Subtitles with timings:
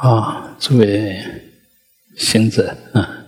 [0.00, 1.20] 啊，诸位
[2.16, 3.24] 行者啊，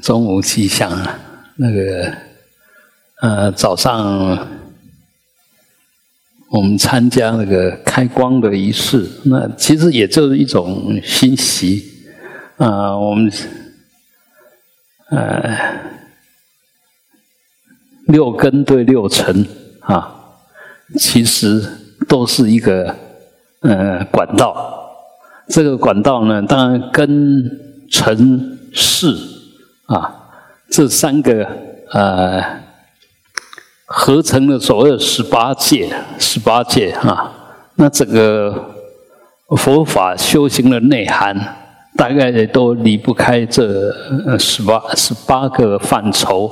[0.00, 1.18] 中午吉祥啊，
[1.56, 2.10] 那个
[3.20, 4.48] 呃早上
[6.48, 11.84] 我们参加那个开光的仪式，那其实也就是一种欣喜
[12.56, 13.30] 啊，我们
[15.10, 15.54] 呃
[18.06, 19.46] 六根对六尘
[19.80, 20.14] 啊，
[20.98, 21.62] 其实
[22.08, 22.96] 都是一个
[23.60, 24.78] 呃管道。
[25.52, 27.44] 这个管道呢，当然根、
[27.90, 29.14] 尘、世
[29.84, 30.10] 啊，
[30.70, 31.46] 这三个
[31.90, 32.42] 呃
[33.84, 37.30] 合成了所谓十八界，十八界啊。
[37.74, 38.70] 那这个
[39.58, 41.36] 佛法修行的内涵，
[41.98, 43.92] 大概也都离不开这
[44.38, 46.50] 十八十八个范畴。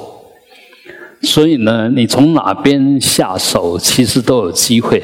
[1.22, 5.02] 所以呢，你从哪边下手，其实都有机会，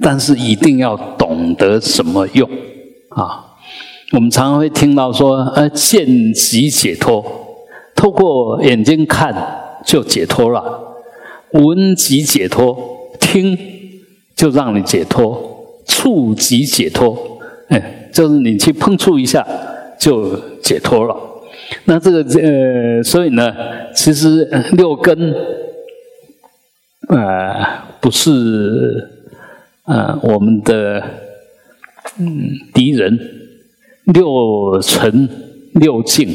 [0.00, 2.48] 但是一定要懂得怎么用。
[3.14, 3.44] 啊，
[4.12, 7.22] 我们常常会听到说，呃，见即解脱，
[7.94, 10.62] 透过眼睛看就解脱了；
[11.50, 12.76] 闻即解脱，
[13.20, 13.58] 听
[14.34, 15.34] 就让你解脱；
[15.86, 19.46] 触即解脱，哎，就是你去碰触一下
[19.98, 21.14] 就解脱了。
[21.84, 23.54] 那这个呃，所以呢，
[23.94, 25.34] 其实六根，
[27.08, 27.66] 呃，
[28.00, 29.10] 不是
[29.84, 31.02] 呃我们的。
[32.18, 33.18] 嗯，敌人
[34.04, 35.28] 六尘
[35.74, 36.28] 六境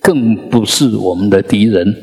[0.00, 1.94] 更不是我们的敌人，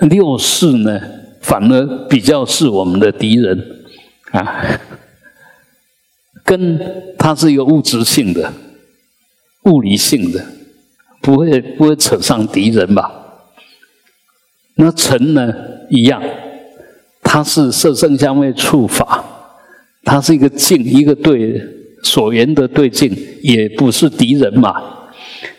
[0.00, 0.98] 六世呢
[1.42, 3.84] 反而比较是我们的敌人
[4.30, 4.80] 啊。
[6.44, 6.80] 根
[7.18, 8.52] 它是一个物质性的、
[9.64, 10.44] 物理性的，
[11.20, 13.12] 不会不会扯上敌人吧？
[14.76, 15.52] 那尘呢
[15.90, 16.22] 一样，
[17.22, 19.22] 它是色声香味触法，
[20.02, 21.81] 它是一个境，一个对。
[22.02, 24.74] 所缘的对境也不是敌人嘛？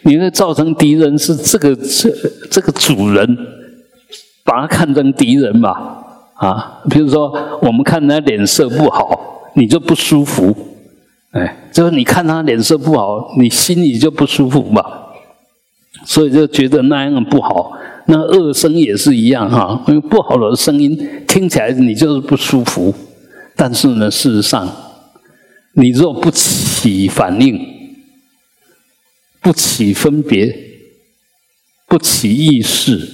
[0.04, 2.10] 你会造成敌人是这个这
[2.52, 3.38] 这个主人，
[4.44, 5.98] 把他看成敌人嘛？
[6.36, 10.56] 啊，比如说我们看他脸色不好，你就不舒服，
[11.32, 14.84] 哎，就是你看他脸色不好，你心里就不舒服嘛，
[16.06, 17.72] 所以就觉得那样不好。
[18.08, 22.94] 那恶声也是一样哈，因为不好的声音听起来你就是不舒服，
[23.56, 24.68] 但是呢，事实上。
[25.76, 27.60] 你若不起反应，
[29.42, 30.56] 不起分别，
[31.88, 33.10] 不起意识，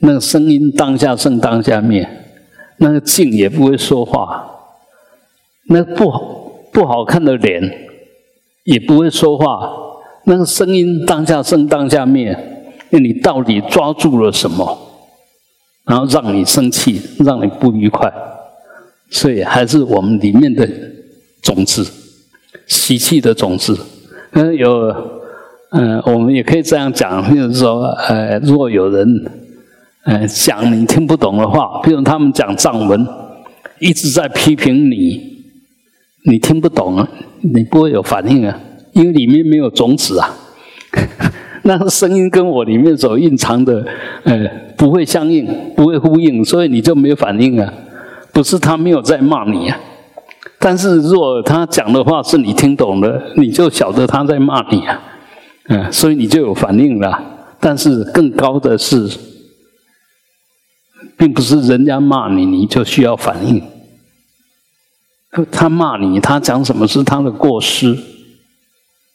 [0.00, 2.06] 那个声音当下生当下灭，
[2.76, 4.50] 那个静也不会说话，
[5.68, 6.20] 那不好
[6.70, 7.88] 不好看的脸
[8.64, 9.72] 也不会说话，
[10.26, 12.36] 那个声音当下生当下灭，
[12.90, 14.78] 那你到底抓住了什么？
[15.86, 18.12] 然后让你生气，让你不愉快，
[19.08, 20.68] 所以还是我们里面的。
[21.46, 21.86] 种子，
[22.66, 23.78] 习气的种子。
[24.32, 24.92] 嗯，有，
[25.70, 29.06] 嗯，我们也可以这样讲，就是说，呃，如果有人，
[30.04, 33.06] 呃，讲你听不懂的话，比如他们讲藏文，
[33.78, 35.44] 一直在批评你，
[36.24, 37.08] 你听不懂啊，
[37.42, 38.58] 你不会有反应啊，
[38.92, 40.34] 因为里面没有种子啊。
[41.62, 43.86] 那个声音跟我里面所蕴藏的，
[44.24, 45.46] 呃，不会相应，
[45.76, 47.72] 不会呼应，所以你就没有反应啊。
[48.32, 49.78] 不是他没有在骂你啊。
[50.58, 55.00] 但是，如果他讲的话是你听懂的，你就晓得他在骂你啊，
[55.68, 57.22] 嗯，所以你就有反应了。
[57.60, 59.06] 但是更高的是，
[61.16, 63.62] 并不是人家骂你，你就需要反应。
[65.52, 67.96] 他骂你，他讲什么是他的过失，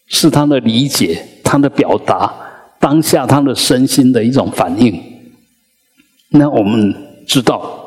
[0.08, 2.32] 是他的理解，他的表达，
[2.80, 5.02] 当下他的身心的一种反应。
[6.30, 6.96] 那我们
[7.28, 7.81] 知道。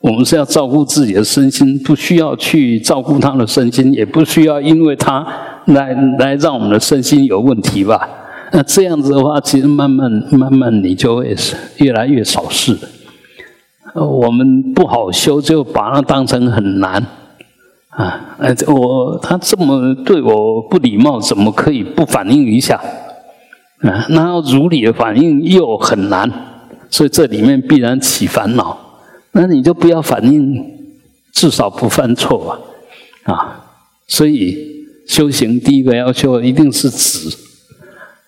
[0.00, 5.26] 我们是要照顾自己的身心，不需要去照顾他的身心，也不需要因为他
[5.66, 8.08] 来来让我们的身心有问题吧？
[8.52, 11.34] 那这样子的话，其实慢慢慢慢你就会
[11.78, 12.78] 越来越少事。
[13.94, 17.04] 我们不好修，就把它当成很难
[17.88, 18.36] 啊！
[18.38, 22.80] 呃，我他这么对我不礼貌，怎么可以不反应一下？
[23.80, 26.30] 啊，那要如理的反应又很难，
[26.88, 28.78] 所以这里面必然起烦恼。
[29.32, 30.64] 那你就不要反应，
[31.32, 32.58] 至少不犯错
[33.24, 33.32] 啊！
[33.32, 33.64] 啊，
[34.06, 37.36] 所以修行第一个要求一定是止。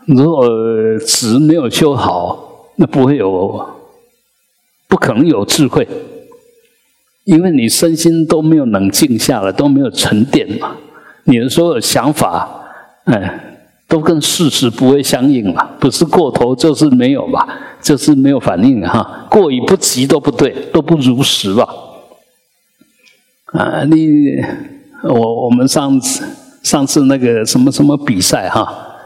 [0.07, 0.47] 如果
[1.07, 3.69] 止没有修好，那不会有，
[4.89, 5.87] 不可能有智慧，
[7.25, 10.77] 因为你身心都没有冷静下来，都没有沉淀嘛。
[11.25, 12.49] 你的所有想法，
[13.05, 13.47] 哎。
[13.91, 17.47] 都跟事实不会相应嘛，不是过头就是没有吧，
[17.83, 21.69] 就是没有反应哈，过与不及都不对，都不如实吧。
[23.47, 24.07] 啊，你
[25.03, 26.25] 我我们上次
[26.63, 28.97] 上次那个什么什么比赛哈，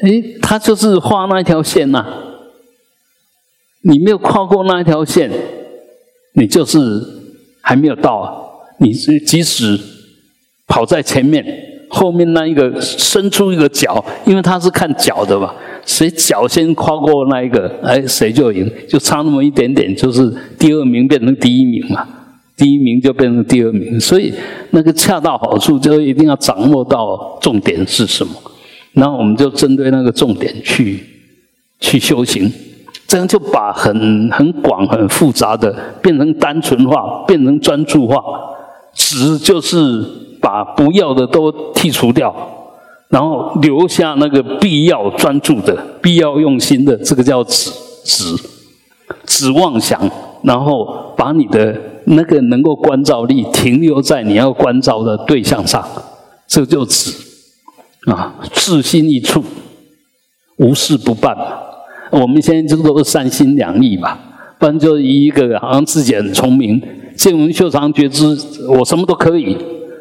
[0.00, 2.06] 哎，他就是画那一条线呐。
[3.82, 5.30] 你没有跨过那一条线，
[6.34, 6.78] 你就是
[7.60, 8.44] 还没有到。
[8.78, 9.80] 你即使
[10.66, 11.44] 跑在前面，
[11.88, 15.52] 后面那一个伸出一个脚，因为他是看脚的嘛，
[15.84, 22.06] 谁脚先跨过那一个，哎，谁就赢，就差那么一点点，就是第二名变成第一名嘛，
[22.56, 23.98] 第一名就变成第二名。
[24.00, 24.32] 所以
[24.70, 28.32] 那个恰到好处，就一定要掌握到重点是什么，
[28.92, 31.04] 然后我们就针对那个重点去
[31.80, 32.52] 去修行。
[33.08, 35.72] 这样就把很很广、很复杂的
[36.02, 38.20] 变成单纯化，变成专注化。
[38.92, 40.04] 只就是
[40.46, 42.32] 把不要的都剔除掉，
[43.08, 47.68] 然后留下那个必要专注的、必要用心的，这个叫止
[48.04, 48.36] 止
[49.24, 50.08] 止妄想。
[50.42, 55.84] 然后把你的那个能够关照力停留在你要关照的对象上，
[56.46, 57.10] 这就止
[58.06, 59.42] 啊，自心一处，
[60.58, 61.36] 无事不办。
[62.12, 64.16] 我们现在这个都是三心两意吧，
[64.60, 66.80] 不然就一个好像自己很聪明，
[67.16, 68.38] 见闻修长觉知，
[68.68, 69.56] 我什么都可以，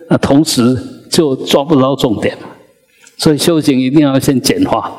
[0.10, 0.78] 那同时
[1.10, 2.38] 就抓不到重点
[3.18, 4.92] 所以修行一定要先简化，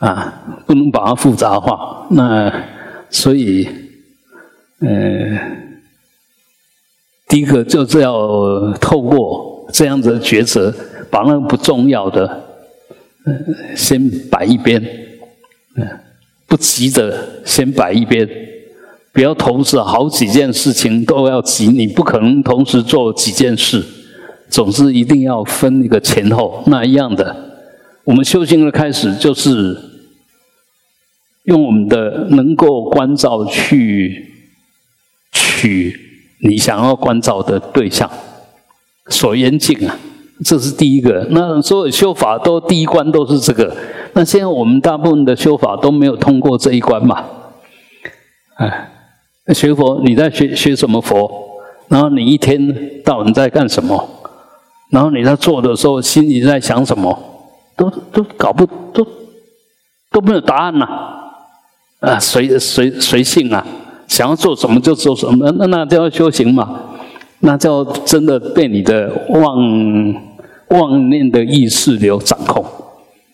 [0.00, 2.06] 啊，不能把它复杂化。
[2.10, 2.52] 那
[3.08, 3.68] 所以，
[4.80, 4.88] 呃，
[7.28, 10.74] 第一个就是要透过这样子的抉择，
[11.10, 12.44] 把那个不重要的，
[13.76, 14.82] 先摆一边。
[16.46, 18.28] 不急着先摆一边，
[19.12, 23.84] 不要同时好几件事情都要急，你不可能同时做几件事，
[24.48, 26.62] 总是一定要分一个前后。
[26.66, 27.34] 那一样的，
[28.04, 29.76] 我们修行的开始就是
[31.44, 34.32] 用我们的能够关照去
[35.32, 35.98] 取
[36.46, 38.08] 你想要关照的对象，
[39.08, 39.98] 所严谨啊，
[40.44, 41.26] 这是第一个。
[41.30, 43.76] 那所有修法都第一关都是这个。
[44.12, 47.24] 那现在我们大部分的修法都没有通过这一关嘛？
[48.56, 48.89] 哎，
[49.52, 51.30] 学佛你在学学什么佛？
[51.88, 54.08] 然后你一天到晚在干什么？
[54.90, 57.16] 然后你在做的时候心里在想什么？
[57.76, 59.06] 都都搞不都
[60.10, 60.86] 都没有答案呐！
[62.00, 63.66] 啊，随随随性啊，
[64.06, 66.80] 想要做什么就做什么，那那叫修行嘛？
[67.40, 69.56] 那叫真的被你的妄
[70.68, 72.64] 妄念的意识流掌控。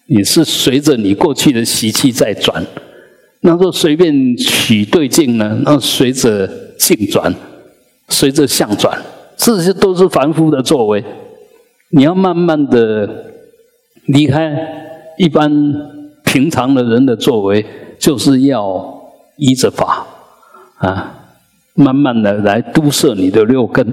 [0.09, 2.65] 你是随着你过去的习气在转，
[3.41, 5.57] 那说随便取对境呢？
[5.63, 7.33] 那随着境转，
[8.09, 9.01] 随着相转，
[9.37, 11.05] 这些都是凡夫的作为。
[11.91, 13.33] 你要慢慢的
[14.07, 14.53] 离开
[15.19, 15.51] 一般
[16.25, 17.65] 平常的人的作为，
[17.99, 19.01] 就是要
[19.37, 20.07] 依着法
[20.79, 21.15] 啊，
[21.75, 23.87] 慢慢的来都摄你的六根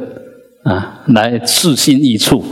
[0.64, 2.44] 啊，来自心一处。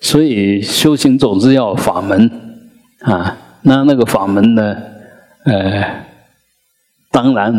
[0.00, 2.30] 所以修行总是要法门。
[3.00, 4.76] 啊，那那个法门呢？
[5.46, 6.04] 呃，
[7.10, 7.52] 当然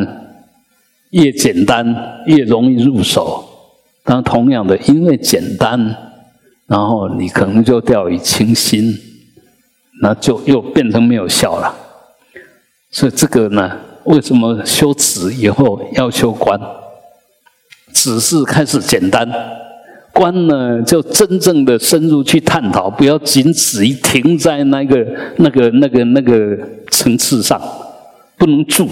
[1.11, 3.43] 越简单越容易入手。
[4.03, 5.95] 但同样的，因为简单，
[6.65, 8.93] 然后你可能就掉以轻心，
[10.01, 11.75] 那就又变成没有效了。
[12.89, 16.57] 所以这个呢，为什么修止以后要修观？
[17.93, 19.29] 只是开始简单。
[20.13, 25.05] 观呢，就真正的深入去探讨，不要仅止于停在那个、
[25.37, 26.57] 那个、那个、那个
[26.97, 27.61] 层次上，
[28.37, 28.87] 不能住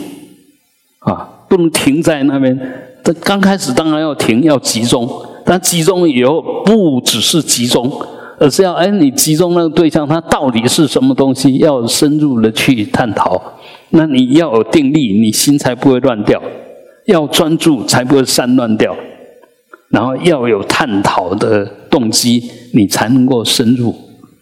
[0.99, 2.57] 啊，不能停在那边。
[3.03, 5.09] 这刚开始当然要停，要集中，
[5.43, 7.91] 但集中以后不只是集中，
[8.39, 11.57] 而是要哎，你集中那个对象，它到底是什么东西？
[11.57, 13.41] 要深入的去探讨。
[13.89, 16.39] 那你要有定力，你心才不会乱掉；
[17.05, 18.95] 要专注，才不会散乱掉。
[19.89, 22.43] 然后要有探讨的动机，
[22.73, 23.95] 你才能够深入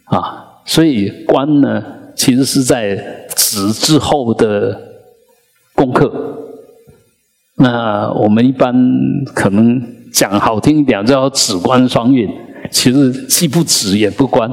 [0.06, 0.62] 啊。
[0.66, 1.84] 所以观呢，
[2.16, 4.80] 其实是在止之后的
[5.74, 6.12] 功课。
[7.56, 8.74] 那我们一般
[9.34, 12.30] 可能讲好听一点，叫止观双运。
[12.72, 14.50] 其实既不止也不观，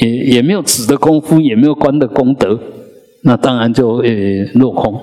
[0.00, 2.58] 也也没有止的功夫，也没有观的功德，
[3.22, 4.10] 那当然就呃
[4.54, 5.00] 落空。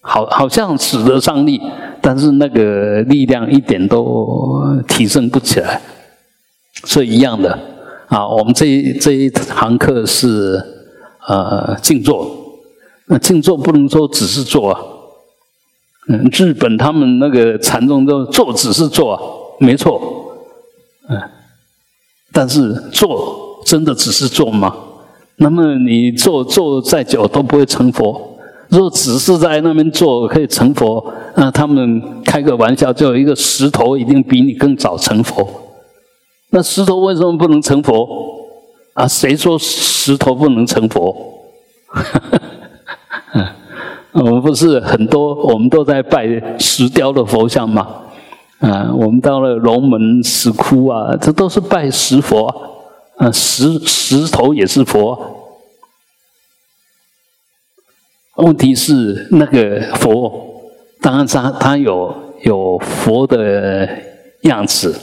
[0.00, 1.60] 好，好像使得上力。
[2.00, 5.80] 但是那个力量一点都提升不起来，
[6.84, 7.58] 是一样的
[8.06, 8.26] 啊。
[8.26, 10.64] 我们这这一堂课是
[11.28, 12.28] 呃静坐，
[13.06, 14.80] 那静坐不能说只是坐啊。
[16.08, 19.22] 嗯，日本他们那个禅宗都坐只是坐啊，
[19.60, 20.00] 没错，
[21.08, 21.20] 嗯。
[22.32, 24.74] 但是坐真的只是坐吗？
[25.36, 28.38] 那么你坐坐再久都不会成佛。
[28.68, 35.48] 若只是在那边坐可以成佛，那他们开个玩笑，就一个石头一定比你更早成佛。
[36.50, 38.06] 那石头为什么不能成佛？
[38.92, 39.58] 啊，谁说
[40.08, 41.14] 石头不能成佛？
[44.12, 46.26] 我们不是很多，我们都在拜
[46.58, 48.04] 石雕的佛像吗？
[48.60, 52.46] 啊，我们到了龙门石窟啊，这都是拜石佛
[53.18, 55.36] 啊，石石头也是佛。
[58.36, 60.62] 问题是那个佛，
[61.02, 63.86] 当然他他有有佛的
[64.44, 64.98] 样子，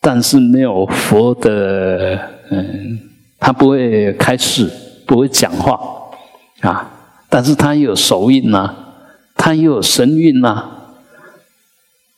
[0.00, 2.18] 但是没有佛的
[2.50, 2.98] 嗯，
[3.40, 4.70] 他不会开示，
[5.06, 5.80] 不会讲话
[6.60, 6.88] 啊，
[7.28, 8.72] 但是他有手印呐，
[9.34, 10.64] 他又有神韵呐，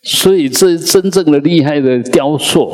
[0.03, 2.71] 所以这真正的厉害的雕塑，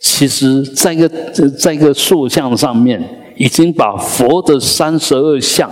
[0.00, 1.08] 其实在一个
[1.50, 5.70] 在一个塑像上面，已经把佛的三十二相。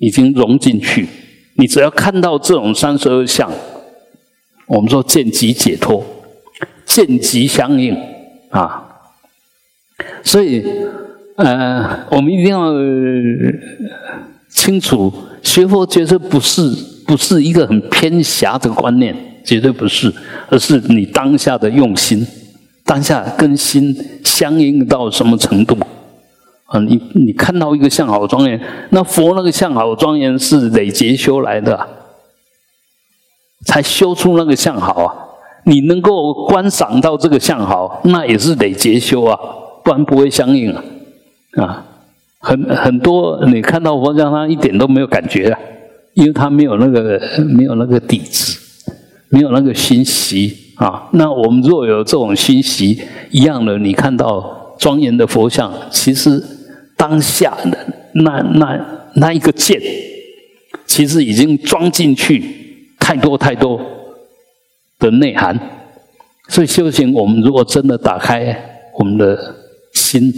[0.00, 1.08] 已经融进去，
[1.56, 3.50] 你只要看到这种三十二相，
[4.66, 6.04] 我们说见即解脱，
[6.84, 7.96] 见即相应
[8.50, 8.83] 啊。
[10.24, 10.64] 所以，
[11.36, 12.72] 呃，我们一定要
[14.48, 15.12] 清楚，
[15.42, 16.62] 学佛绝对不是
[17.06, 19.14] 不是一个很偏狭的观念，
[19.44, 20.12] 绝对不是，
[20.48, 22.26] 而是你当下的用心，
[22.84, 25.76] 当下跟心相应到什么程度。
[26.66, 31.86] 啊，你你看到一个相好庄严，那佛那个相好庄严是累劫修来的，
[33.66, 35.14] 才修出那个相好啊。
[35.66, 39.38] 你能够观赏到这个相好，那也是累劫修啊，
[39.84, 40.84] 不然不会相应啊。
[41.56, 41.86] 啊，
[42.40, 45.58] 很很多你看到佛像，他一点都没有感觉啊，
[46.14, 48.58] 因为他没有那个没有那个底子，
[49.28, 51.08] 没有那个熏习啊。
[51.12, 53.00] 那我们若有这种熏习
[53.30, 56.42] 一样的，你看到庄严的佛像，其实。
[56.96, 57.76] 当下的
[58.12, 58.80] 那那
[59.16, 59.80] 那一个剑，
[60.86, 63.80] 其实已经装进去太多太多
[65.00, 65.58] 的内涵。
[66.48, 68.56] 所以修行，我们如果真的打开
[68.96, 69.36] 我们的
[70.14, 70.32] 心，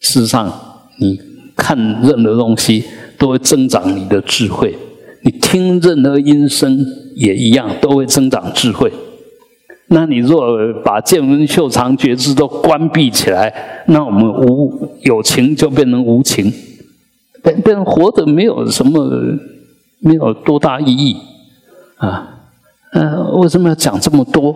[0.00, 0.52] 事实上，
[0.98, 1.18] 你
[1.56, 2.84] 看任何东西
[3.16, 4.70] 都会增长你的智慧；
[5.22, 6.84] 你听任何音声
[7.16, 8.92] 也一样，都会增长智慧。
[9.86, 16.52] 那你若把见闻嗅尝觉知都关闭起来，那我们无有情就变成无情，
[17.42, 19.10] 变变活的没有什么，
[20.00, 21.16] 没有多大意义
[21.96, 22.34] 啊。
[22.92, 24.54] 呃，为什么要讲这么多？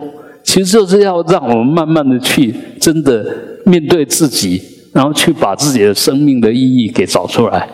[0.53, 3.25] 其实就是要让我们慢慢的去真的
[3.65, 4.61] 面对自己，
[4.93, 7.67] 然后去把自己的生命的意义给找出来，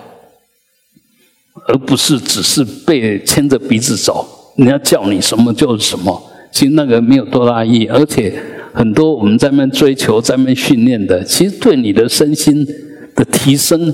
[1.68, 6.32] 而不是只是被牵着鼻子走，人家叫你什么就是什么。
[6.54, 8.42] 其实那个没有多大意义，而且
[8.74, 12.66] 很多我们在那追求、在那训练的，其实对你的身心
[13.14, 13.94] 的提升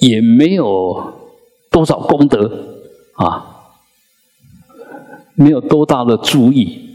[0.00, 1.14] 也没有
[1.70, 2.76] 多少功德
[3.14, 3.42] 啊，
[5.34, 6.87] 没有多大的注意，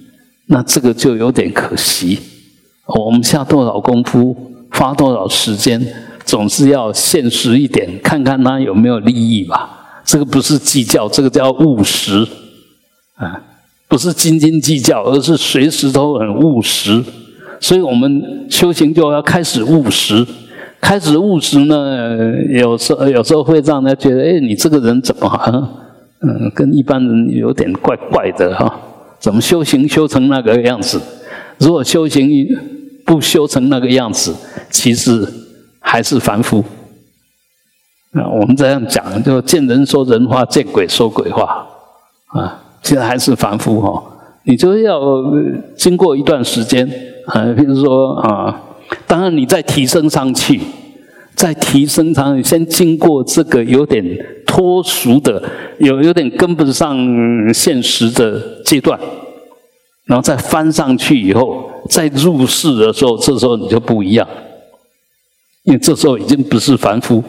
[0.54, 2.20] 那这个就有点可惜。
[2.86, 4.38] 我们下多少功夫，
[4.70, 5.84] 花多少时间，
[6.24, 10.02] 总是要现实一点，看看他有没有利益吧。
[10.06, 12.28] 这个不是计较，这个叫务实
[13.16, 13.42] 啊。
[13.88, 17.04] 不是斤斤计较，而是随时都很务实。
[17.60, 20.24] 所以我们修行就要开始务实。
[20.80, 25.70] 开始务实呢，有时候有时候会让人家觉得，哎，你这个人怎么，
[26.22, 28.80] 嗯，跟一般人有点怪怪的哈？
[29.24, 31.02] 怎么修行修成那个样子？
[31.58, 32.46] 如果修行
[33.06, 34.36] 不修成那个样子，
[34.70, 35.26] 其实
[35.80, 36.62] 还是凡夫。
[38.12, 41.66] 那我们这样讲，就见人说人话，见鬼说鬼话
[42.28, 42.60] 啊。
[42.82, 44.04] 现在还是凡夫哈，
[44.44, 45.00] 你就要
[45.78, 46.86] 经过一段时间
[47.28, 48.60] 啊，比如说啊，
[49.08, 50.60] 当然你再提升上去，
[51.36, 54.04] 再提升上去，先经过这个有点
[54.46, 55.42] 脱俗的，
[55.80, 56.98] 有有点跟不上
[57.54, 59.00] 现实的阶段，
[60.06, 64.28] 然后再翻上去以后，再入世的时候，这时候你就不一样，
[65.64, 67.24] 因为这时候已经不是凡夫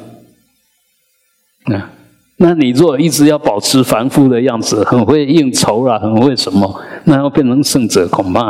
[1.64, 1.90] 啊。
[2.37, 8.40] 那你若一直要保持凡夫的样子，很会应酬啦，很会什么，那要变成圣者，恐怕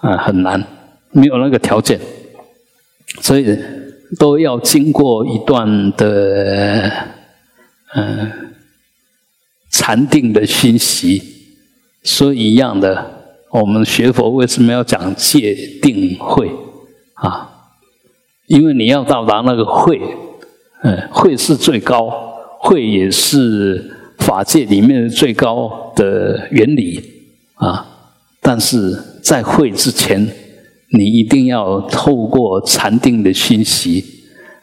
[0.00, 0.62] 啊很难，
[1.12, 1.98] 没有那个条件，
[3.22, 3.58] 所以
[4.18, 6.90] 都要经过一段的
[7.94, 8.30] 嗯
[9.70, 11.22] 禅定的熏习。
[12.02, 13.04] 所以一样的，
[13.50, 16.50] 我们学佛为什么要讲戒定慧
[17.14, 17.50] 啊？
[18.46, 20.00] 因为你要到达那个慧，
[20.82, 22.34] 嗯，慧是最高。
[22.60, 27.00] 慧也是法界里面最高的原理
[27.54, 27.86] 啊，
[28.40, 30.26] 但是在慧之前，
[30.90, 34.04] 你一定要透过禅定的熏习。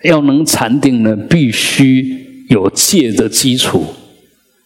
[0.04, 3.86] 要能禅定呢，必须有戒的基础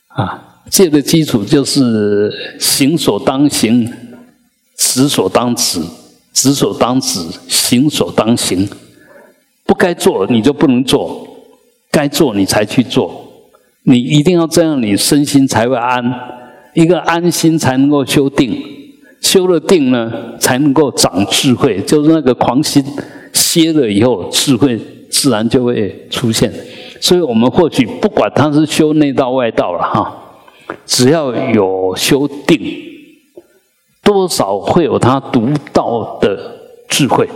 [0.08, 0.64] 啊。
[0.70, 3.88] 戒的基础就是行所当行，
[4.76, 5.80] 止所当止
[6.34, 8.68] 止所当止，行所当行。
[9.66, 11.28] 不该做你就不能做，
[11.92, 13.26] 该做你才去做。
[13.84, 16.04] 你一定要这样，你身心才会安。
[16.74, 18.60] 一个安心才能够修定，
[19.28, 21.82] 修了定呢，才能够长智慧。
[21.82, 22.82] 就是那个狂心
[23.34, 24.80] 歇了以后，智慧
[25.12, 26.50] 自然就会出现。
[27.02, 30.16] 所以我们或许不管他是修内道外道了哈，
[30.86, 32.58] 只要有修定，
[34.02, 36.40] 多少会有他独到的
[36.88, 37.28] 智慧。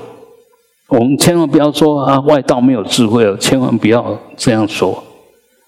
[0.88, 5.04] 我们千万不要说啊，外道没有智慧哦，千万不要这样说。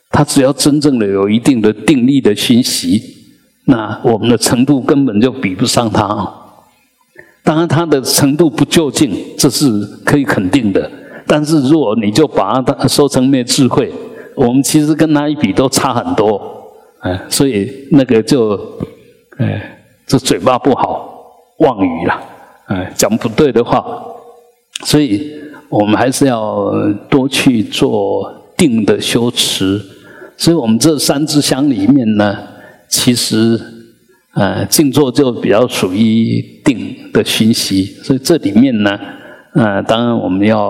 [0.10, 3.02] 他只要真正的有一定的定力的熏习，
[3.66, 6.32] 那我们的程度根本就比不上他。
[7.44, 9.68] 当然，他的程度不就近，这是
[10.06, 10.90] 可以肯定的。
[11.28, 13.92] 但是，如果你就把他说成没智慧，
[14.36, 16.42] 我们其实跟他一比都差很多。
[17.00, 18.58] 哎，所以那个就，
[19.38, 19.78] 哎，
[20.08, 21.22] 这嘴巴不好，
[21.60, 22.22] 妄语了，
[22.68, 23.86] 哎，讲不对的话。
[24.86, 25.34] 所以
[25.70, 26.72] 我们还是要
[27.10, 29.82] 多去做定的修持。
[30.38, 32.38] 所以我们这三支香里面呢，
[32.96, 33.60] 其实，
[34.36, 37.86] 呃，静坐就比较属于定的熏习。
[38.04, 39.00] 所以这里面呢，
[39.56, 40.62] 呃，当然我们要，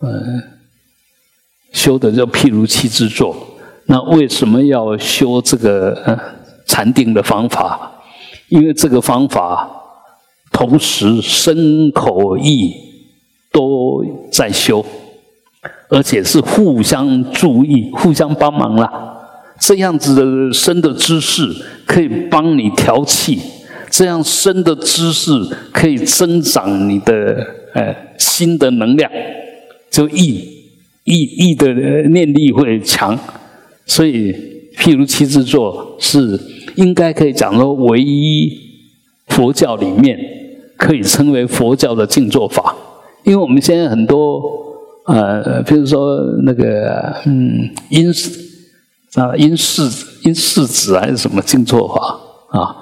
[0.00, 0.42] 呃，
[1.72, 3.34] 修的就譬如七支坐。
[3.86, 6.20] 那为什么要修这个呃
[6.66, 7.90] 禅定的方法？
[8.50, 9.66] 因为这个方法
[10.52, 12.74] 同时身口意
[13.50, 14.84] 都在修。
[15.88, 19.15] 而且是互相注意、互相帮忙啦。
[19.58, 21.42] 这样子的深的知识
[21.86, 23.38] 可以帮你调气，
[23.90, 25.32] 这样深的知识
[25.72, 29.10] 可以增长你的呃心的能量，
[29.90, 30.40] 就意
[31.04, 31.72] 意意的
[32.08, 33.18] 念力会强。
[33.86, 34.34] 所以，
[34.76, 36.38] 譬如七字座是
[36.74, 38.52] 应该可以讲说，唯一
[39.28, 40.18] 佛教里面
[40.76, 42.74] 可以称为佛教的静坐法，
[43.24, 44.64] 因为我们现在很多。
[45.06, 48.12] 呃，比如说那个，嗯，因
[49.16, 49.82] 啊，因式
[50.22, 52.20] 因式子还是什么静坐法
[52.58, 52.76] 啊？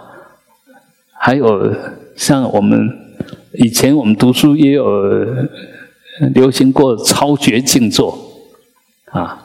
[1.18, 1.72] 还有
[2.16, 2.78] 像我们
[3.54, 4.84] 以前我们读书也有
[6.34, 8.18] 流行过超绝静坐
[9.12, 9.40] 啊。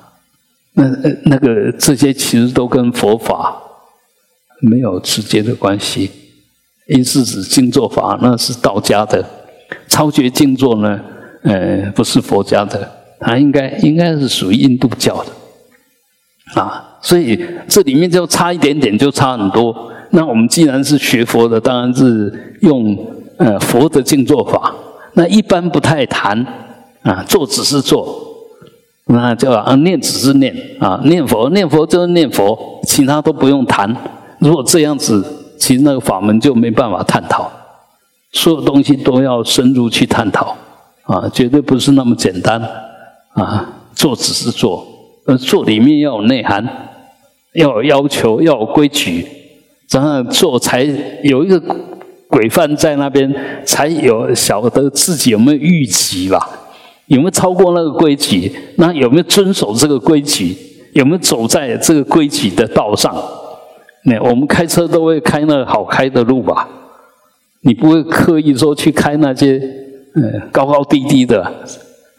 [0.73, 0.85] 那
[1.25, 3.61] 那个这些其实都跟佛法
[4.61, 6.11] 没有直接的关系。
[6.87, 9.23] 因式子静坐法那是道家的，
[9.87, 10.99] 超绝静坐呢？
[11.43, 15.31] 呃，不是佛家的，它应该应该是属于印度教的，
[16.55, 19.91] 啊，所以这里面就差一点点，就差很多。
[20.11, 22.97] 那我们既然是学佛的，当然是用
[23.37, 24.73] 呃佛的静坐法。
[25.13, 26.45] 那一般不太谈
[27.03, 28.19] 啊，做只是做，
[29.05, 33.95] 那叫啊念只是念啊，念佛念佛就是念佛，其他都不用谈。
[34.39, 35.23] 如果这样子，
[35.57, 37.51] 其实那个法门就没办法探讨，
[38.31, 40.55] 所有东西都要深入去探讨。
[41.03, 42.61] 啊，绝对不是那么简单
[43.33, 43.67] 啊！
[43.95, 44.85] 做只是做，
[45.37, 46.67] 做里面要有内涵，
[47.53, 49.25] 要有要求，要有规矩，
[49.87, 50.83] 这样做才
[51.23, 51.61] 有一个
[52.27, 53.33] 规范在那边，
[53.65, 56.49] 才有晓得自己有没有预期吧？
[57.07, 58.51] 有没有超过那个规矩？
[58.75, 60.55] 那有没有遵守这个规矩？
[60.93, 63.15] 有没有走在这个规矩的道上？
[64.05, 66.67] 那我们开车都会开那好开的路吧？
[67.61, 69.61] 你不会刻意说去开那些？
[70.15, 71.43] 嗯，高高低低的，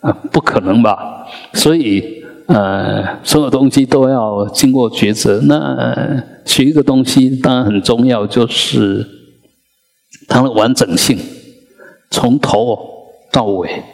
[0.01, 1.27] 啊，不可能吧？
[1.55, 2.20] 所以，
[2.53, 5.41] 呃，所有东西都要经过抉择。
[5.43, 9.07] 那学一个东西，当然很重要，就是
[10.27, 11.17] 它的完整性，
[12.11, 12.77] 从头
[13.31, 13.85] 到尾。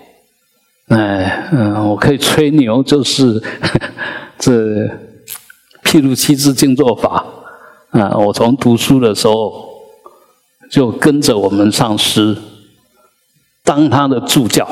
[0.88, 3.42] 哎，嗯，我可以吹牛，就是
[4.38, 4.52] 这
[5.84, 7.26] 譬如七字经做法
[7.90, 9.68] 啊，我从读书的时候
[10.70, 12.34] 就跟着我们上师。
[13.62, 14.66] 当他的助教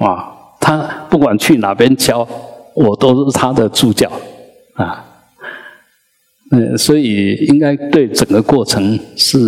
[0.00, 2.26] 啊，他不管去哪边教，
[2.84, 4.10] 我都是他的助教
[4.74, 5.04] 啊。
[6.52, 9.38] 嗯，所以应该对整个过程是，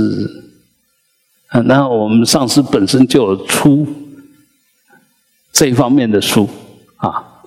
[1.48, 3.86] 啊，那我们上司本身就有出
[5.52, 6.48] 这方面的书
[6.98, 7.42] 啊，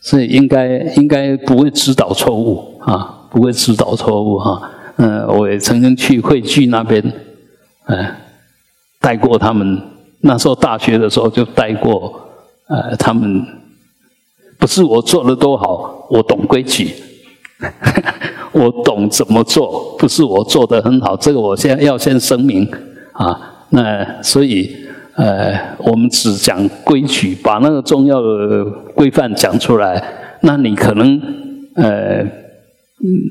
[0.00, 4.70] 所以应该应该不会指导错误啊，不会指导错误哈。
[4.96, 7.02] 嗯，我也曾经去汇聚那边，
[7.86, 8.14] 嗯，
[9.00, 9.80] 带过他们。
[10.24, 12.28] 那时候大学的时候就带过，
[12.68, 13.44] 呃，他们
[14.62, 16.94] 不是我做的多好，我懂规矩，
[18.54, 22.64] 我懂怎么做，不是我做的很好，这个我现在要先声明
[23.12, 23.66] 啊。
[23.70, 24.70] 那所以，
[25.16, 30.00] 呃，我们只讲规矩，把那个重要的规范讲出来，
[30.42, 31.20] 那你可能
[31.74, 32.24] 呃，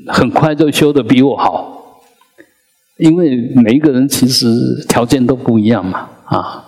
[0.08, 1.94] 很快就修的比我好，
[2.98, 4.46] 因为每一个人其实
[4.86, 6.64] 条件都不一样嘛，啊。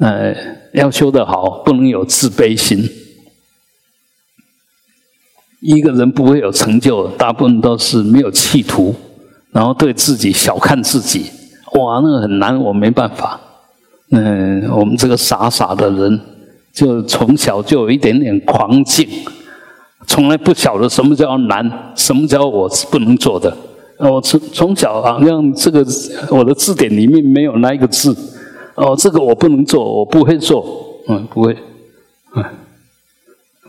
[0.00, 0.36] 呃，
[0.74, 2.86] 要修得好，不能有自卑心。
[5.74, 8.94] 一个人不会有成就，大部分都是没有企图，
[9.50, 11.24] 然后对自己小看自己。
[11.72, 13.40] 哇，那个很难，我没办法。
[14.12, 16.20] 嗯，我们这个傻傻的人，
[16.72, 19.08] 就从小就有一点点狂劲，
[20.06, 23.54] 从来不晓得什么叫难，什么叫我是不能做的。
[23.98, 25.84] 我从从小好像这个
[26.30, 28.16] 我的字典里面没有那一个字。
[28.76, 30.64] 哦，这个我不能做，我不会做。
[31.08, 31.56] 嗯，不会。
[32.36, 32.44] 嗯，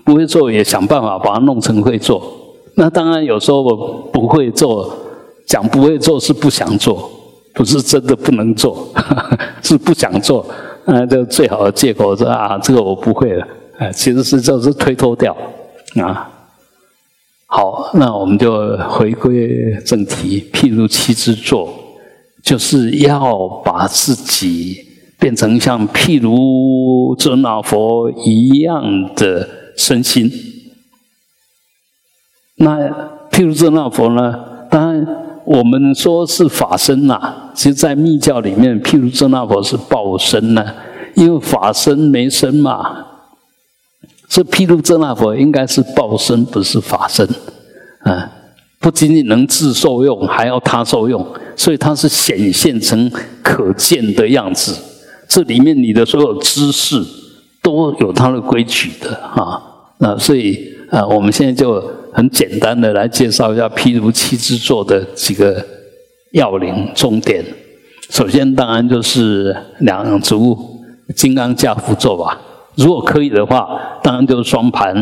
[0.07, 2.23] 不会做也想办法把它弄成会做。
[2.75, 3.75] 那当然有时候我
[4.13, 4.89] 不会做，
[5.45, 7.11] 讲不会做是不想做。
[7.53, 8.87] 不是真的不能做，
[9.63, 10.45] 是不想做，
[10.85, 13.47] 那就最好的借口是啊，这个我不会了，
[13.79, 15.35] 哎，其实是就是推脱掉
[15.99, 16.29] 啊。
[17.47, 21.73] 好，那我们就回归正题，譬如七之座，
[22.43, 24.77] 就是要把自己
[25.17, 28.83] 变成像譬如尊老佛一样
[29.15, 30.29] 的身心。
[32.55, 32.77] 那
[33.31, 35.07] 譬如遮那佛呢，当然。
[35.47, 40.75] 我们说是法身呐，其实，在密教里面，譬如遮那佛是报身呢，
[41.15, 43.05] 因为法身没身嘛，
[44.27, 47.25] 所以譬如遮那佛应该是报身，不是法身，
[47.99, 48.29] 啊，
[48.79, 53.09] 不仅仅能自受用，还要他受用，所以它是显现成
[53.41, 54.75] 可见的样子。
[55.29, 57.01] 这里面你的所有知识
[57.61, 59.61] 都有它的规矩的啊，
[59.99, 61.83] 那所以啊，我们现在就。
[62.13, 65.63] 很简单的来介绍一下，譬如七之座的几个
[66.31, 67.45] 要领重点。
[68.09, 70.57] 首先，当然就是两足
[71.15, 72.35] 金刚架趺坐吧。
[72.73, 74.95] 如果可以的话，当然就是双盘。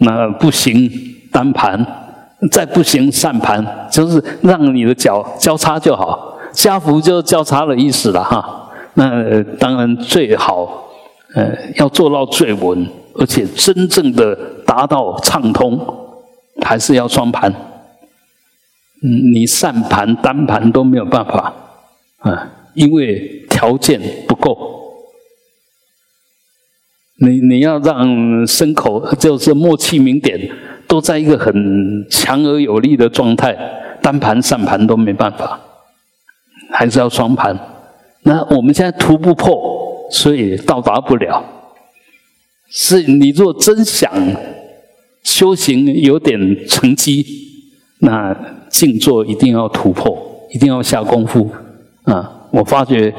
[0.00, 0.90] 那不行，
[1.32, 1.82] 单盘。
[2.50, 6.38] 再不行，散盘，就是让你的脚交叉就好。
[6.52, 8.68] 加趺就交叉的意思了哈。
[8.92, 10.89] 那当然最好，
[11.34, 14.34] 呃，要做到最稳，而且真正的
[14.66, 15.96] 达到畅通。
[16.62, 17.50] 还是要双盘，
[19.02, 21.54] 嗯，你散盘、单盘都没有办法，
[22.18, 24.58] 啊，因为条件不够。
[27.16, 28.06] 你你要让
[28.46, 30.50] 牲口就是默契明点
[30.86, 33.56] 都在一个很强而有力的状态，
[34.02, 35.58] 单盘、散盘都没办法，
[36.70, 37.58] 还是要双盘。
[38.24, 39.79] 那我们现在突不破，
[40.10, 41.44] 所以到达不了。
[42.68, 44.10] 是你若真想。
[45.22, 47.22] 修行有点成绩，
[47.98, 48.34] 那
[48.70, 50.18] 静坐一定要突破，
[50.50, 51.50] 一定要下功夫
[52.04, 52.48] 啊！
[52.50, 53.14] 我发觉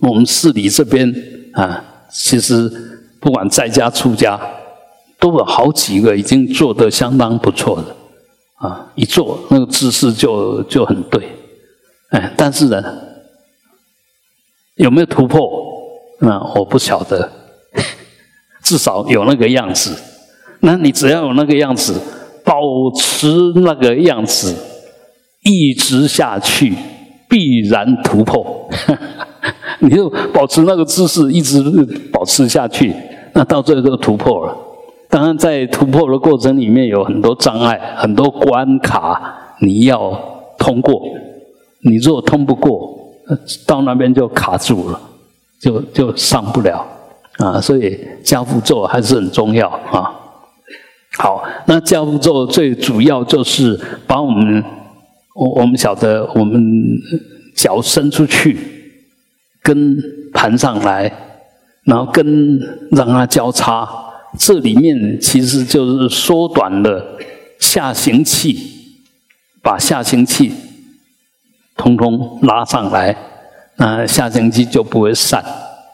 [0.00, 1.14] 我们市里这边
[1.52, 2.66] 啊，其实
[3.20, 4.40] 不管在家出家，
[5.20, 7.94] 都有好几个已经做得相当不错的
[8.66, 8.90] 啊！
[8.94, 11.22] 一做那个姿势就就很对，
[12.08, 12.82] 哎，但是呢，
[14.76, 15.75] 有没有突破？
[16.20, 17.30] 那我不晓得，
[18.62, 19.96] 至少有那个样子。
[20.60, 22.00] 那你只要有那个样子，
[22.44, 22.60] 保
[22.96, 23.26] 持
[23.56, 24.54] 那个样子，
[25.44, 26.74] 一直下去，
[27.28, 28.68] 必然突破。
[29.80, 31.62] 你就保持那个姿势，一直
[32.10, 32.94] 保持下去，
[33.34, 34.56] 那到最后就突破了。
[35.10, 39.20] 当然，在突破的过程里面有很多障碍、很多关卡，
[39.60, 40.18] 你要
[40.58, 41.00] 通过。
[41.82, 42.98] 你如果通不过，
[43.66, 45.00] 到那边就卡住了，
[45.60, 46.86] 就就上不了
[47.38, 47.60] 啊。
[47.60, 50.12] 所以加辅咒还是很重要啊。
[51.18, 54.62] 好，那教步咒最主要就是把我们，
[55.34, 56.62] 我我们晓得，我们
[57.56, 58.58] 脚伸出去，
[59.62, 59.96] 跟
[60.34, 61.10] 盘上来，
[61.84, 63.88] 然后跟让它交叉，
[64.38, 67.18] 这里面其实就是缩短了
[67.58, 68.58] 下行气，
[69.62, 70.52] 把下行气
[71.78, 73.16] 通通拉上来，
[73.76, 75.44] 那下行气就不会散，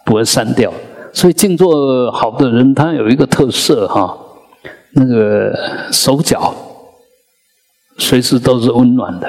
[0.04, 0.72] 不会散掉。
[1.12, 4.16] 所以静坐好的人，他有一个特色哈。
[4.94, 5.50] 那个
[5.90, 6.54] 手脚
[7.96, 9.26] 随时都是温暖的，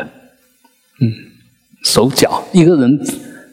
[0.99, 1.07] 嗯，
[1.85, 2.99] 手脚一个人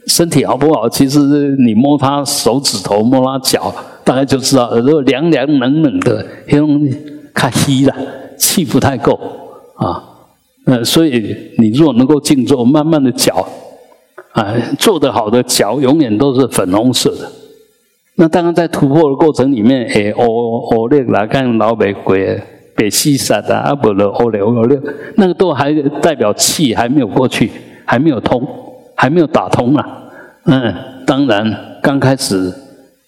[0.09, 0.89] 身体好不好？
[0.89, 1.21] 其实
[1.65, 4.77] 你摸他手指头，摸他脚，大概就知道。
[4.79, 6.91] 如果凉凉冷冷的，因为
[7.33, 7.95] 太虚了，
[8.37, 9.15] 气不太够
[9.77, 10.03] 啊。
[10.67, 13.49] 呃，所以你如果能够静坐，慢慢的脚，
[14.33, 17.31] 啊，做得好的脚永远都是粉红色的。
[18.17, 22.39] 那当然，在突破的过程里面，诶，哦哦，那来看老北鬼、
[22.77, 24.79] 北西山的阿不勒哦勒哦勒，
[25.17, 27.51] 那个都还代表气还没有过去，
[27.85, 28.47] 还没有通，
[28.95, 30.03] 还没有打通啊。
[30.45, 30.75] 嗯，
[31.07, 32.53] 当然，刚开始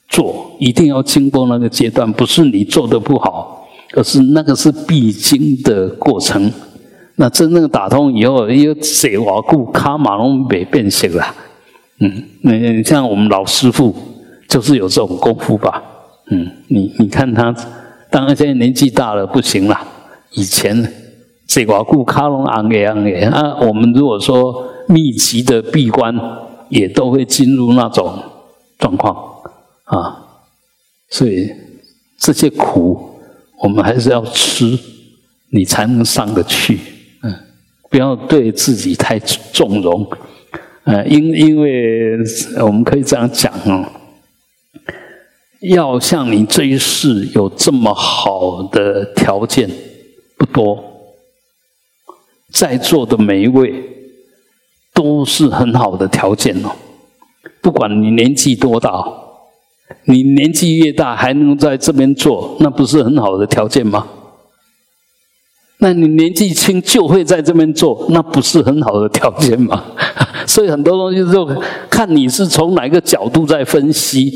[0.09, 6.51] 做一定要经过那个阶段，不是你做的不好，而是那个是必经的过程。
[7.17, 11.35] 那真正打通以后，又水瓦固卡马龙北变形了。
[12.01, 13.95] 嗯，那像我们老师傅。
[14.49, 15.83] 就是有这种功夫吧。
[16.31, 17.51] 嗯，你你看他，
[18.11, 19.81] 当然现在年纪大了不行了。
[20.33, 20.93] 以前
[21.47, 26.15] 这寡固卡隆昂嘅昂嘅啊，我们如果说密集的闭关，
[26.69, 28.23] 也都会进入那种
[28.79, 29.17] 状况
[29.85, 30.19] 啊。
[31.09, 31.51] 所以
[32.19, 33.19] 这些苦，
[33.63, 34.79] 我们还是要吃，
[35.49, 36.79] 你才能上得去。
[37.93, 40.09] 不要对自己太纵容。
[40.85, 42.17] 呃，因因为
[42.61, 43.87] 我们可以这样讲哦。
[45.61, 49.71] 要像你这一世有这么好的条件
[50.37, 50.83] 不多，
[52.51, 53.75] 在座的每一位
[54.95, 56.71] 都是很好的条件哦。
[57.61, 59.05] 不管你年纪多大，
[60.07, 64.09] 你年纪越大还能在这边做，那不是很好的条件吗？
[65.83, 69.83] 那你年纪轻就会在这边做，那不是很好的条件吗？
[70.47, 71.45] 所以很多东西就
[71.91, 74.33] 看你是从哪个角度在分析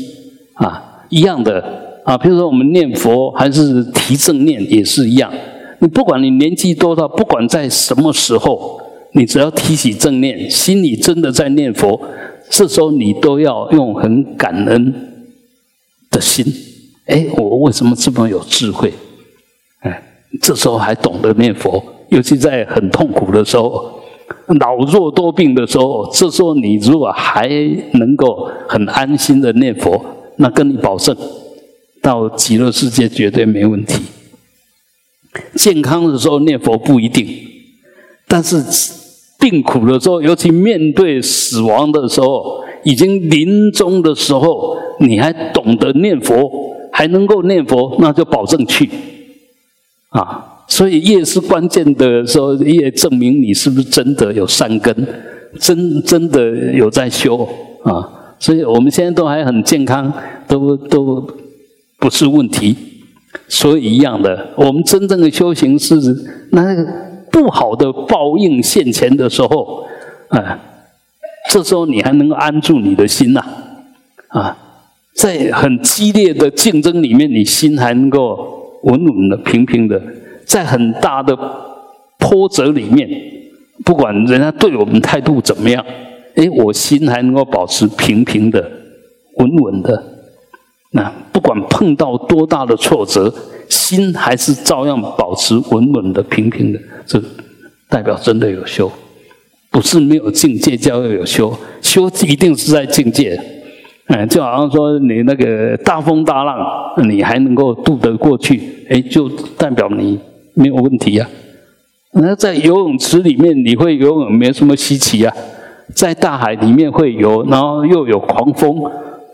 [0.55, 0.83] 啊。
[1.09, 1.63] 一样的
[2.03, 5.31] 啊，比如说我们念佛还是提正念也是一样。
[5.79, 8.77] 你不管你年纪多大，不管在什么时候，
[9.13, 11.97] 你只要提起正念，心里真的在念佛，
[12.49, 14.93] 这时候你都要用很感恩
[16.11, 16.45] 的心。
[17.05, 18.91] 哎，我为什么这么有智慧？
[20.41, 23.99] 这时候还懂得念佛，尤其在很痛苦的时候、
[24.59, 27.49] 老弱多病的时候，这时候你如果还
[27.93, 29.99] 能够很安心的念佛。
[30.39, 31.17] 那跟你保证，
[31.99, 34.03] 到极乐世界绝对没问题。
[35.55, 37.27] 健康的时候念佛不一定，
[38.27, 38.63] 但是
[39.39, 46.51] 病苦的时候，尤其面对死亡的时候，已经临终的时候，你还懂得念佛，
[46.91, 48.87] 还能够念佛，那就保证去。
[50.09, 54.95] 啊，所以业是关键的时候，业证明你是不是真的有善根，
[55.59, 57.47] 真真的有在修
[57.83, 58.35] 啊。
[58.39, 60.13] 所以我们现在都还很健康，
[60.47, 61.27] 都都
[61.99, 62.75] 不是问题。
[63.49, 65.95] 所以一样的，我们真正的修行是
[66.51, 66.87] 那个
[67.31, 69.85] 不好的报应现前的时候，
[70.29, 70.59] 啊，
[71.51, 73.43] 这时候你还能够安住你的心呐，
[74.29, 74.57] 啊，
[75.13, 80.01] 在很激烈的竞争里面，你心还能够稳稳的、平平的，
[80.45, 81.37] 在很大的
[82.17, 83.09] 波折里面，
[83.83, 85.83] 不管人家对我们态度怎么样。
[86.35, 88.71] 哎，我心还能够保持平平的、
[89.37, 90.03] 稳稳的。
[90.91, 93.33] 那不管碰到多大的挫折，
[93.67, 96.79] 心还是照样保持稳稳的、平平的。
[97.05, 97.21] 这
[97.89, 98.91] 代表真的有修，
[99.71, 101.51] 不是没有境界叫有修。
[101.81, 103.56] 修一定是在境界。
[104.07, 106.57] 哎，就好像说你那个大风大浪，
[107.07, 110.17] 你还能够渡得过去，哎，就代表你
[110.53, 111.27] 没有问题呀。
[112.13, 115.33] 那在游泳池里面，你会游泳，没什么稀奇呀。
[115.93, 118.81] 在大海里面会游，然后又有狂风、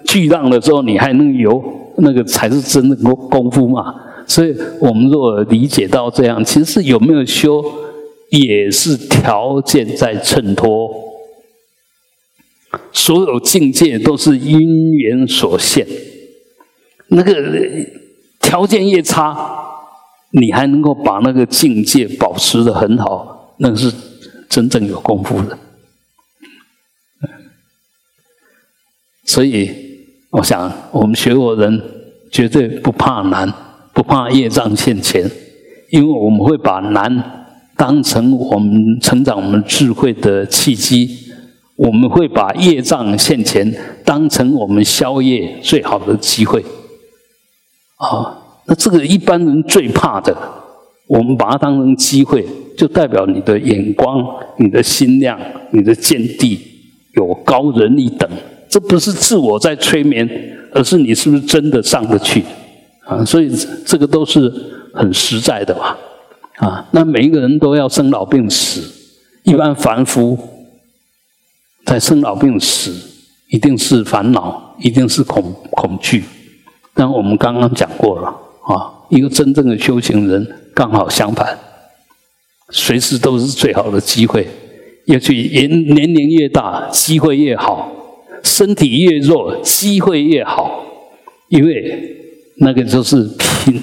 [0.05, 1.63] 巨浪的时候，你还能游，
[1.97, 3.93] 那个才是真的功功夫嘛。
[4.25, 7.63] 所以，我们如果理解到这样，其实有没有修，
[8.29, 10.89] 也是条件在衬托。
[12.91, 15.86] 所有境界都是因缘所现，
[17.07, 17.33] 那个
[18.39, 19.38] 条件越差，
[20.31, 23.91] 你还能够把那个境界保持的很好，那是
[24.49, 25.57] 真正有功夫的。
[29.25, 29.71] 所以，
[30.31, 31.81] 我想我们学佛人
[32.31, 33.51] 绝对不怕难，
[33.93, 35.29] 不怕业障现前，
[35.89, 37.45] 因为我们会把难
[37.77, 41.22] 当成我们成长我们智慧的契机，
[41.84, 43.69] 我们会把业障现前
[44.06, 46.63] 当成我们消业最好的机会。
[47.98, 50.34] 啊，那这个一般人最怕的，
[51.08, 52.46] 我们把它当成机会，
[52.78, 54.26] 就代表你的眼光、
[54.58, 55.38] 你的心量、
[55.72, 56.58] 你的见地
[57.15, 58.30] 有高人一等。
[58.69, 60.28] 这不是自我在催眠，
[60.74, 62.41] 而是你是不是真的上得去
[63.06, 63.24] 啊？
[63.26, 63.52] 所以
[63.86, 64.52] 这个都是
[64.93, 65.98] 很实在的吧？
[66.60, 68.82] 啊，那每一个人都要生老病死，
[69.43, 70.38] 一般凡夫
[71.86, 72.91] 在生老病死，
[73.50, 76.24] 一定是烦恼，一定是恐恐惧。
[76.93, 81.58] 但我们刚刚讲过了啊，一个真正的修行人刚好相反，
[82.69, 84.48] 随时都是最好的机会。
[85.06, 87.91] 尤其年年龄越大，机会越好。
[88.43, 90.84] 身体越弱，机会越好，
[91.50, 92.15] 因为
[92.58, 93.82] 那个就是平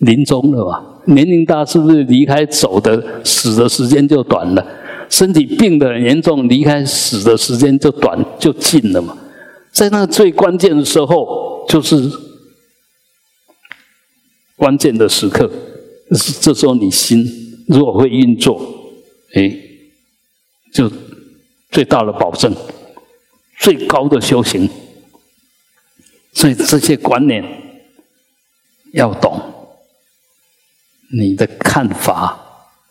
[0.00, 0.84] 临终了嘛。
[1.06, 4.66] 年龄大是不是离开走的死的时间就短了？
[5.08, 9.16] 身体病得很严重，离开死的时间就短就近了嘛。
[9.72, 12.10] 在那个最关键的时候，就是
[14.56, 15.50] 关键的时刻，
[16.40, 17.24] 这时候你心
[17.68, 18.60] 如果会运作，
[19.34, 19.54] 哎，
[20.72, 20.90] 就
[21.70, 22.54] 最大的保证。
[23.58, 24.68] 最高的修行，
[26.34, 27.42] 所以这些观念
[28.92, 29.40] 要懂，
[31.10, 32.45] 你的看法，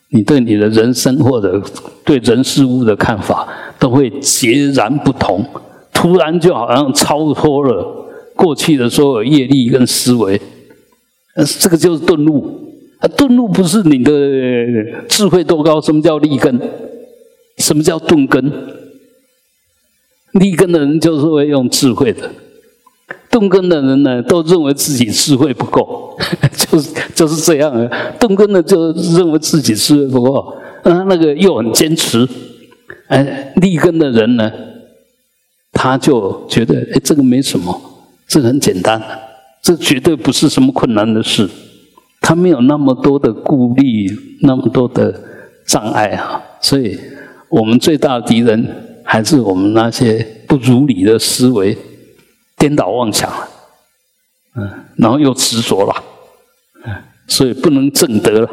[0.10, 1.62] 你对你的人生或者
[2.04, 3.48] 对人事物的看法
[3.80, 5.46] 都会截然不同，
[5.94, 10.40] 突然就好像超脱了过去的所有业力跟思维，
[11.36, 12.62] 呃，这个就是顿悟。
[13.00, 14.12] 啊，顿悟不是你的
[15.10, 15.82] 智慧多高？
[15.82, 16.58] 什么叫立根？
[17.58, 18.52] 什么叫顿根？
[20.34, 22.30] 立根的人就是会用智慧的。
[23.36, 26.18] 动根的人呢，都认为自己智慧不够，
[26.56, 27.90] 就是就是这样。
[28.18, 32.26] 动根的就认为自己智慧不够，啊，那个又很坚持。
[33.10, 34.50] 哎，立根的人呢，
[35.74, 37.78] 他就觉得哎，这个没什么，
[38.26, 39.02] 这很简单，
[39.62, 41.50] 这绝对不是什么困难的事。
[42.22, 45.14] 他没有那么多的顾虑，那么多的
[45.68, 46.42] 障碍啊。
[46.62, 46.98] 所以，
[47.50, 48.66] 我们最大的敌人
[49.04, 51.78] 还是我们那些不如理的思维。
[52.58, 53.50] 颠倒妄想了，
[54.56, 56.04] 嗯，然后又执着了，
[56.86, 56.94] 嗯，
[57.28, 58.50] 所以不能正德了，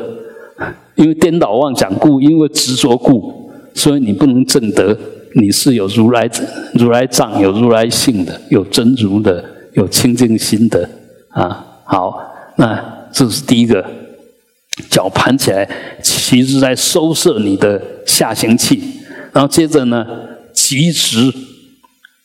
[0.97, 4.99] 因为颠倒妄想故，因为执着故，所以你不能正德。
[5.35, 6.29] 你是有如来
[6.75, 10.87] 如来藏，有如来性的，有真如的，有清净心的
[11.31, 11.65] 啊。
[11.85, 12.21] 好，
[12.57, 13.83] 那这是第一个，
[14.91, 15.67] 脚盘起来，
[16.03, 18.83] 其实在收摄你的下行气，
[19.33, 20.07] 然后接着呢，
[20.53, 21.33] 极直。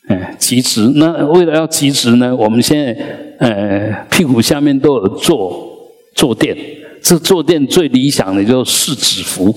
[0.08, 0.92] 哎，极直。
[0.96, 2.96] 那为了要极直呢，我们现在
[3.40, 5.68] 呃屁股下面都有坐
[6.16, 6.58] 坐垫。
[7.00, 9.56] 这坐垫最理想的就是四指符，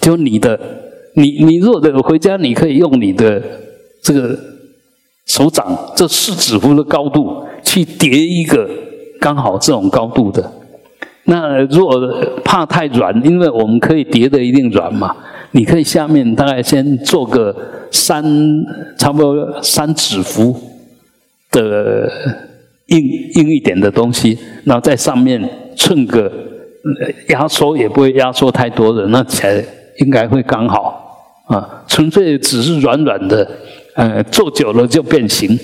[0.00, 0.58] 就你的
[1.14, 3.40] 你你如果回家，你可以用你的
[4.02, 4.36] 这个
[5.26, 8.68] 手掌这四指符的高度去叠一个
[9.20, 10.50] 刚好这种高度的。
[11.24, 12.00] 那如果
[12.42, 15.14] 怕太软，因为我们可以叠的一定软嘛。
[15.52, 17.54] 你可以下面大概先做个
[17.90, 18.22] 三，
[18.98, 20.54] 差不多三指幅
[21.50, 22.10] 的
[22.86, 22.98] 硬
[23.34, 25.42] 硬一点的东西，然后在上面
[25.74, 26.30] 寸个
[27.28, 29.64] 压缩，也不会压缩太多的，那起来
[29.98, 31.84] 应该会刚好啊。
[31.86, 33.50] 纯粹只是软软的，
[33.94, 35.58] 呃，做久了就变形，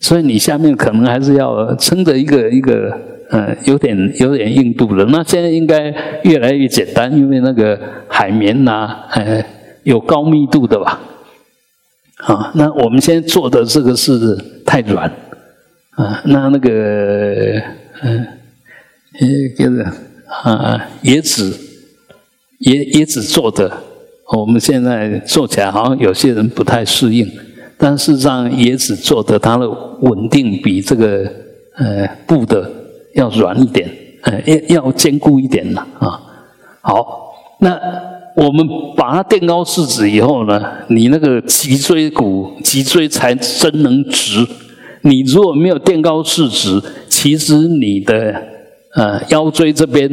[0.00, 2.96] 所以你下面可能还是要撑着一个一个。
[3.30, 5.04] 嗯，有点有点硬度了。
[5.06, 5.92] 那现在应该
[6.24, 9.44] 越来越简单，因为那个海绵呐，呃，
[9.82, 11.00] 有高密度的吧。
[12.18, 15.10] 啊，那我们现在做的这个是太软，
[15.90, 16.70] 啊，那那个
[18.02, 18.26] 嗯，
[19.58, 19.84] 就是
[20.44, 21.58] 啊，椰子
[22.60, 23.70] 椰椰子做的，
[24.36, 27.28] 我们现在做起来好像有些人不太适应，
[27.76, 31.30] 但事实上椰子做的，它的稳定比这个
[31.76, 32.70] 呃布的。
[33.14, 33.90] 要软一点，
[34.22, 36.20] 呃，要要坚固一点了啊。
[36.80, 37.78] 好，那
[38.36, 44.46] 我们把它垫高四指以后呢，你那个脊椎骨、脊椎才真能直。
[45.02, 48.42] 你如果没有垫高四指，其实你的
[48.94, 50.10] 呃腰椎这边，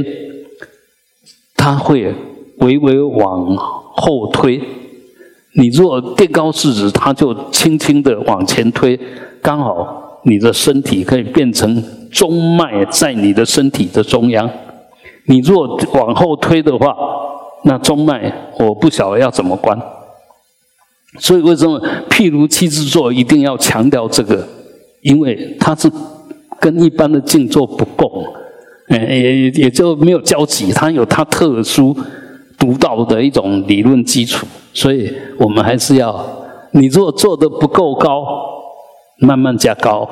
[1.55, 2.13] 它会
[2.57, 4.61] 微微往后推。
[5.53, 8.99] 你如果垫高四指，它就轻轻的往前推，
[9.41, 11.83] 刚好你的身体可以变成。
[12.11, 14.49] 中脉在你的身体的中央，
[15.27, 16.93] 你若往后推的话，
[17.63, 19.81] 那中脉我不晓得要怎么关。
[21.19, 24.45] 所以为什么譬如七字坐一定要强调这个？
[25.01, 25.89] 因为它是
[26.59, 28.25] 跟一般的静坐不共，
[28.89, 31.95] 也也就没有交集，它有它特殊
[32.59, 34.45] 独到的一种理论基础。
[34.73, 35.09] 所以
[35.39, 36.25] 我们还是要，
[36.71, 38.25] 你如果做的不够高，
[39.21, 40.09] 慢慢加高。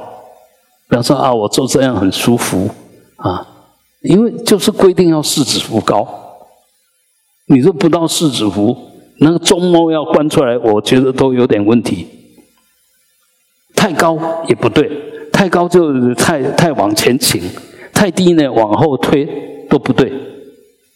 [0.87, 2.67] 不要说啊，我做这样很舒服
[3.17, 3.45] 啊，
[4.01, 6.07] 因为就是规定要四指幅高。
[7.45, 8.75] 你说不到四指幅，
[9.19, 12.07] 那个中脉要关出来，我觉得都有点问题。
[13.75, 14.89] 太高也不对，
[15.31, 17.39] 太高就太太往前倾，
[17.93, 19.27] 太低呢往后推
[19.69, 20.11] 都不对。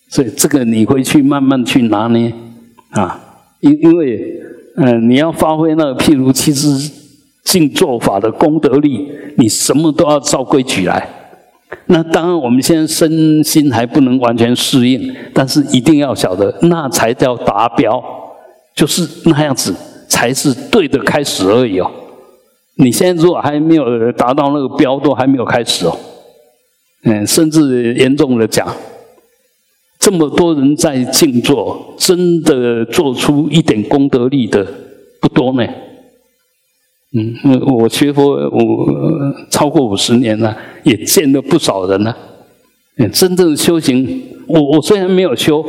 [0.09, 2.33] 所以这个你回去慢慢去拿捏
[2.89, 3.19] 啊，
[3.59, 4.41] 因因为
[4.77, 7.02] 嗯，你要发挥那个譬如其实。
[7.43, 11.07] 静坐法的功德力，你什么都要照规矩来。
[11.87, 18.01] 那当然，我们现在身心还不能完全适应，但是一定要晓得，那才叫达标，
[18.75, 19.75] 就是那样子
[20.07, 21.91] 才是对的开始而已哦。
[22.75, 25.97] 你现在如果还没有达到那个标，都还没有开始哦。
[27.05, 28.67] 嗯，甚至严重的讲，
[29.99, 34.65] 这么多人在静坐，真的做出一点功德力的
[35.19, 35.67] 不多呢。
[37.15, 38.87] 嗯，我我学佛我
[39.49, 42.17] 超过五十年了，也见了不少人了。
[43.11, 45.63] 真正的修行，我我虽然没有修，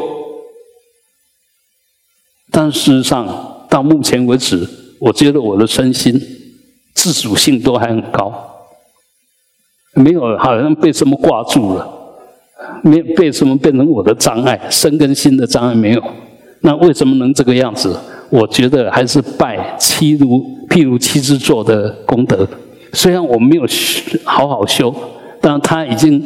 [2.50, 4.66] 但事实上到目前为止，
[4.98, 6.18] 我觉得我的身心
[6.94, 8.32] 自主性都还很高。
[9.94, 11.86] 没有好像被什么挂住了，
[12.82, 16.02] 没有被什么变成我的障碍，身跟心的障碍没有。
[16.62, 17.94] 那为什么能这个样子？
[18.30, 20.42] 我觉得还是拜七如
[20.74, 22.44] 譬如七支座的功德。
[22.92, 23.62] 虽然我没有
[24.24, 24.92] 好好修，
[25.40, 26.20] 但他已经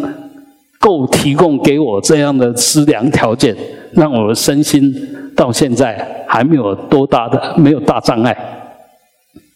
[0.80, 3.54] 够提供给我这样的资粮条件，
[3.92, 4.90] 让我的身心
[5.36, 8.34] 到现在还没有多大的没有大障碍。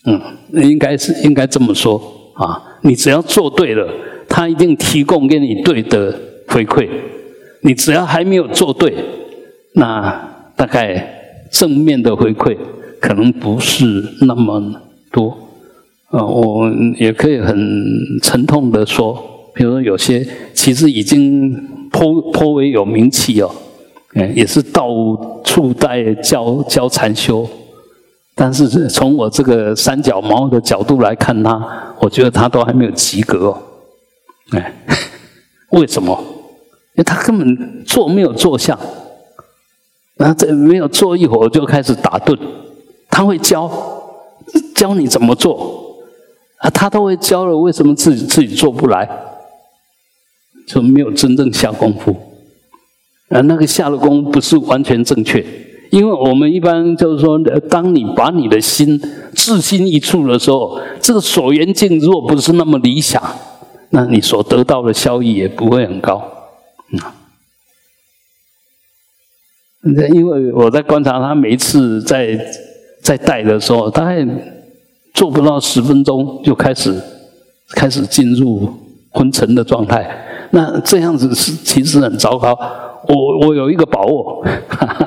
[0.05, 0.20] 嗯，
[0.62, 1.99] 应该是应该这么说
[2.34, 2.62] 啊。
[2.82, 3.88] 你只要做对了，
[4.28, 6.14] 他一定提供给你对的
[6.49, 6.86] 回馈。
[7.62, 8.95] 你只要还没有做对，
[9.76, 10.28] 那。
[10.55, 12.57] 大概正面的回馈
[13.03, 13.84] 可能不是
[14.20, 14.62] 那么
[15.11, 15.36] 多，
[16.11, 17.59] 啊，我也可以很
[18.22, 19.20] 沉痛的说，
[19.53, 20.24] 比如说有些
[20.55, 21.53] 其实已经
[21.90, 23.50] 颇颇为有名气哦，
[24.14, 24.86] 哎，也是到
[25.42, 27.44] 处在教教禅修，
[28.36, 31.61] 但是从我这个三脚猫的角度来看他，
[31.98, 33.62] 我觉得他都还没有及格哦，
[34.53, 34.72] 哎，
[35.72, 36.16] 为什么？
[36.94, 38.78] 因为他根本坐没有坐相。
[40.18, 42.38] 那这没有坐一会儿就开始打盹，
[43.12, 43.70] 他会教
[44.74, 46.00] 教你怎么做
[46.56, 49.06] 啊，他都会教了，为什么自己自己做不来？
[50.66, 52.16] 就没有真正下功夫
[53.28, 55.44] 啊，那个下的功夫不是完全正确，
[55.90, 57.38] 因为我们一般就是说，
[57.68, 58.98] 当你把你的心
[59.34, 63.22] 置心一处的时候，这个所缘境若不是那么理想，
[63.90, 66.26] 那你所得到的效益也不会很高，
[66.92, 66.98] 嗯。
[70.14, 72.38] 因为我在观察他每一次在
[73.03, 74.24] 在带的时候，大概
[75.12, 76.98] 做不到十分钟就开始
[77.70, 78.72] 开始进入
[79.11, 80.48] 昏沉的状态。
[80.53, 82.57] 那这样子是其实很糟糕。
[83.09, 84.46] 我我有一个把握，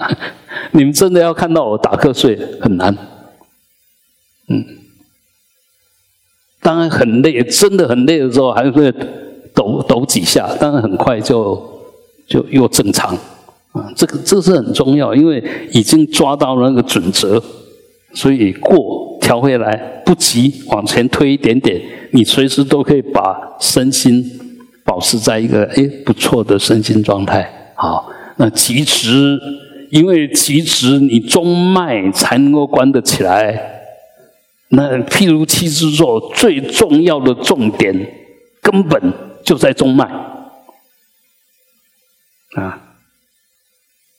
[0.71, 2.95] 你们真的要看到我打瞌睡很难。
[4.49, 4.63] 嗯，
[6.61, 8.91] 当然很累，真的很累的时候还会
[9.53, 11.55] 抖抖几下，但是很快就
[12.27, 13.15] 就又正常。
[13.71, 17.41] 啊，这个这是很重要，因为已经抓到了那个准则，
[18.15, 24.23] 所以过调回来不急，往前推一点点，你随时都可以把身心
[24.83, 27.73] 保持在一个哎不错的身心状态。
[27.75, 29.37] 好，那其实
[29.91, 33.73] 因为其实你中脉才能够关得起来。
[34.69, 37.93] 那譬如七支座最重要的重点
[38.61, 39.13] 根本
[39.43, 40.05] 就在中脉
[42.55, 42.81] 啊。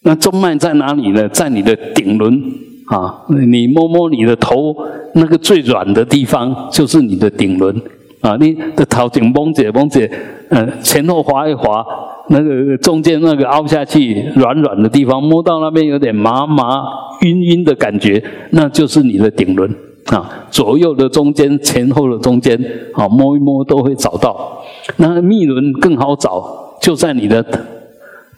[0.03, 1.29] 那中脉在哪里呢？
[1.29, 2.41] 在你的顶轮
[2.87, 3.23] 啊！
[3.51, 4.75] 你摸摸你的头，
[5.15, 7.75] 那个最软的地方就是你的顶轮
[8.21, 8.37] 啊！
[8.41, 10.09] 你的头顶绷解绷解，
[10.51, 11.85] 嗯，前后滑一滑，
[12.29, 16.85] 那个中间那个凹下去软软的地方，摸到那边有点麻麻
[17.23, 19.69] 晕晕的感觉，那就是你的顶轮
[20.07, 20.47] 啊！
[20.51, 22.57] 左右的中间，前后的中间，
[22.95, 24.63] 啊，摸一摸都会找到。
[24.99, 27.45] 那密轮更好找，就在你的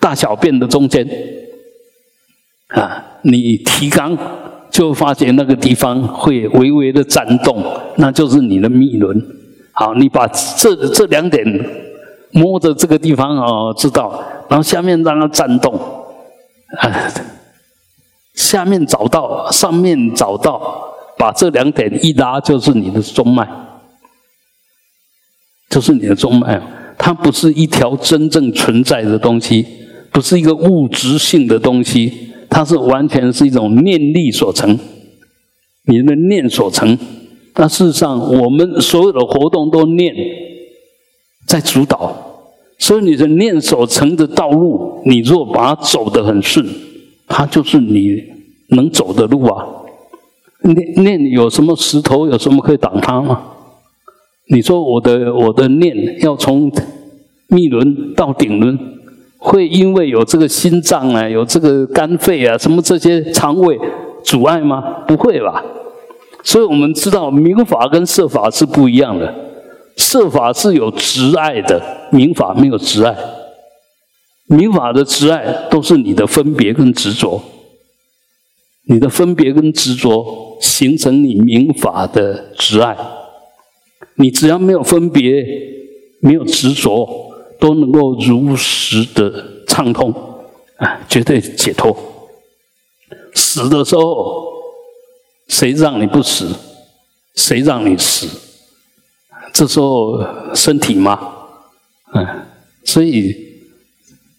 [0.01, 1.07] 大小便的中间。
[2.69, 4.17] 啊，你提肛
[4.71, 7.65] 就发觉那个地方会微微的颤动，
[7.97, 9.21] 那就是你的密轮。
[9.73, 11.45] 好，你把这这两点
[12.33, 15.75] 摸着这个地方哦，知道，然后下面让它颤动，
[16.79, 17.11] 啊，
[18.35, 20.61] 下面找到，上面找到，
[21.17, 23.49] 把这两点一拉，就是你的中脉，
[25.71, 26.61] 就是你的中脉。
[26.99, 29.65] 它不是一条真正存在的东西，
[30.13, 32.35] 不是一个物质性的东西。
[32.51, 34.79] 它是完全是一种念力所成，
[35.85, 36.99] 你的念所成。
[37.55, 40.15] 那事实上，我们所有的活动都念
[41.47, 42.15] 在主导，
[42.79, 46.67] 所以你的念所成的道路，你若把它走得很顺，
[47.27, 48.23] 它就是你
[48.71, 49.67] 能走的路啊。
[50.63, 53.43] 念念有什么石头，有什么可以挡它吗？
[54.51, 56.73] 你说我的我的念要从
[57.49, 58.98] 密轮到顶轮。
[59.39, 63.79] 会因为有这个心脏啊，有这个肝肺啊，什么这些肠胃
[64.25, 64.81] 阻碍吗？
[65.07, 65.65] 不会吧。
[66.43, 69.33] 所以我们知道，明法跟色法是不一样的。
[69.97, 73.17] 色法是有执爱的，明法没有执爱。
[74.47, 77.43] 明法的执爱都是你的分别跟执着，
[78.89, 82.97] 你的分别跟执着形成你明法的执爱。
[84.15, 85.45] 你只要没有分别，
[86.21, 87.28] 没有执着。
[87.59, 90.13] 都能够如实的畅通，
[90.77, 91.97] 啊，绝对解脱。
[93.35, 94.53] 死的时候，
[95.49, 96.55] 谁让你不死？
[97.35, 98.29] 谁让你死？
[99.53, 101.35] 这时候身体吗？
[102.15, 102.27] 嗯，
[102.85, 103.35] 所以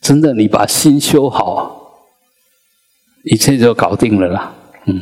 [0.02, 2.02] 真的，你把心修好，
[3.24, 4.54] 一切就搞定了啦。
[4.86, 5.02] 嗯，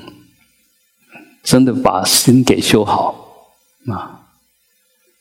[1.43, 3.43] 真的把心给修好，
[3.87, 4.16] 啊。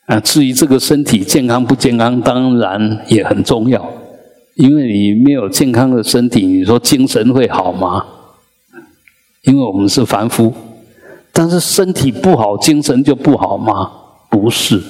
[0.07, 3.93] 啊，至于这个身体健康不健康，当然也很重要。
[4.55, 8.07] 因为你没有健康的身体，你说精神会好吗？
[9.43, 10.53] 因为我们是凡夫，
[11.33, 13.91] 但是身体不好，精神就不好吗？
[14.31, 14.81] 不是。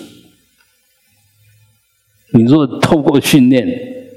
[2.32, 3.66] 你若透过训练，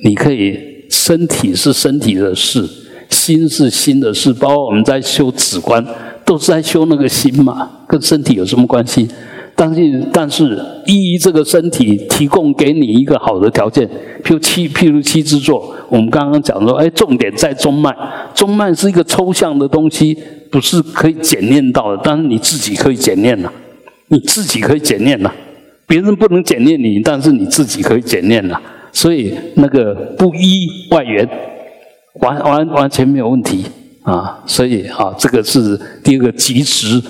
[0.04, 2.68] 你可以身体是身体的事，
[3.10, 5.86] 心是心的事，包括我们在修止观，
[6.26, 9.10] 都是在修那个心嘛，跟身体有什么关系？
[9.62, 13.86] 但是，但是，依这个身体提供给你一个好的条件，
[14.24, 15.76] 譬如七，譬如气之作。
[15.90, 17.94] 我们刚刚讲说，哎，重点在中脉，
[18.34, 20.18] 中脉是一个抽象的东西，
[20.50, 22.02] 不是可以检验到的。
[22.02, 23.52] 但是你自己可以检验呐，
[24.08, 25.30] 你自己可以检验呐，
[25.86, 28.58] 别人不能检验你，但是你自己可以检验呐。
[28.94, 31.28] 所以那个不依外援，
[32.22, 33.66] 完完完全没有问题
[34.04, 34.40] 啊。
[34.46, 37.02] 所以啊，这个是第二个及时。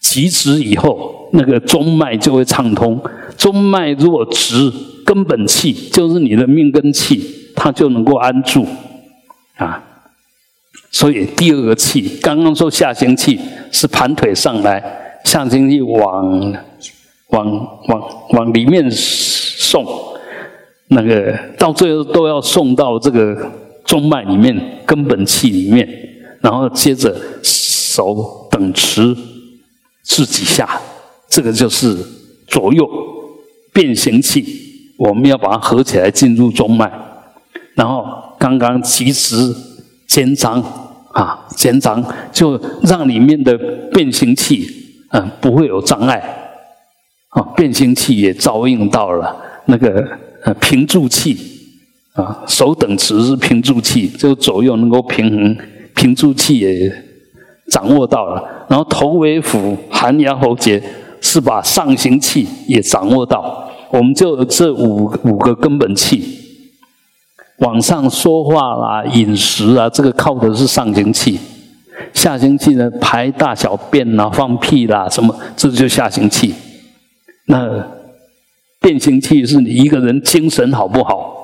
[0.00, 3.00] 极直以后，那个中脉就会畅通。
[3.36, 4.72] 中脉若直，
[5.04, 8.66] 根本气就是你的命根气，它就能够安住
[9.56, 9.82] 啊。
[10.90, 13.38] 所以第二个气，刚刚说下行气
[13.70, 14.82] 是盘腿上来，
[15.24, 16.52] 下行气往
[17.28, 17.46] 往
[17.88, 19.84] 往往里面送，
[20.88, 23.36] 那个到最后都要送到这个
[23.84, 25.86] 中脉里面根本气里面，
[26.40, 29.14] 然后接着手等持。
[30.08, 30.80] 自己下，
[31.28, 31.94] 这个就是
[32.46, 32.88] 左右
[33.74, 34.42] 变形器，
[34.96, 36.90] 我们要把它合起来进入中脉。
[37.74, 38.04] 然后
[38.38, 39.54] 刚刚其实
[40.08, 40.60] 肩张
[41.12, 42.02] 啊，肩张
[42.32, 43.56] 就让里面的
[43.92, 44.66] 变形器
[45.10, 46.16] 嗯不会有障碍
[47.28, 49.36] 啊，变形器也照应到了
[49.66, 50.04] 那个
[50.42, 51.36] 呃平住器
[52.14, 55.56] 啊，手等持是平住器，就左右能够平衡，
[55.94, 57.04] 平住器也
[57.70, 58.42] 掌握到了。
[58.68, 60.82] 然后头尾腹含阳喉结
[61.20, 66.22] 是把上行气也掌握到，我们就这五五个根本气，
[67.58, 71.38] 往上说话啦、饮食啊，这个靠的是上行气；
[72.12, 76.54] 下行气呢，排大小便啦、放屁啦什么，这就下行气。
[77.46, 77.84] 那
[78.80, 81.34] 变形气是你一个人精神好不好，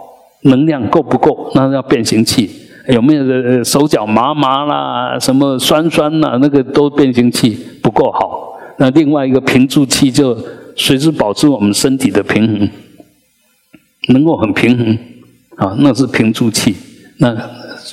[0.42, 2.50] 能量够不够，那叫变形气。
[2.88, 8.58] 有没有手脚麻麻啦，什么酸酸啦，那个都变形器不够好。
[8.76, 10.36] 那另外一个平助气就
[10.76, 12.68] 随时保持我们身体的平衡，
[14.08, 14.98] 能够很平衡
[15.56, 16.74] 啊，那是平助气。
[17.18, 17.34] 那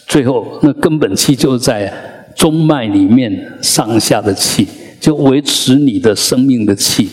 [0.08, 1.94] 最后那根本气就在
[2.36, 4.68] 中脉里面上下的气，
[5.00, 7.10] 就维持你的生命的气。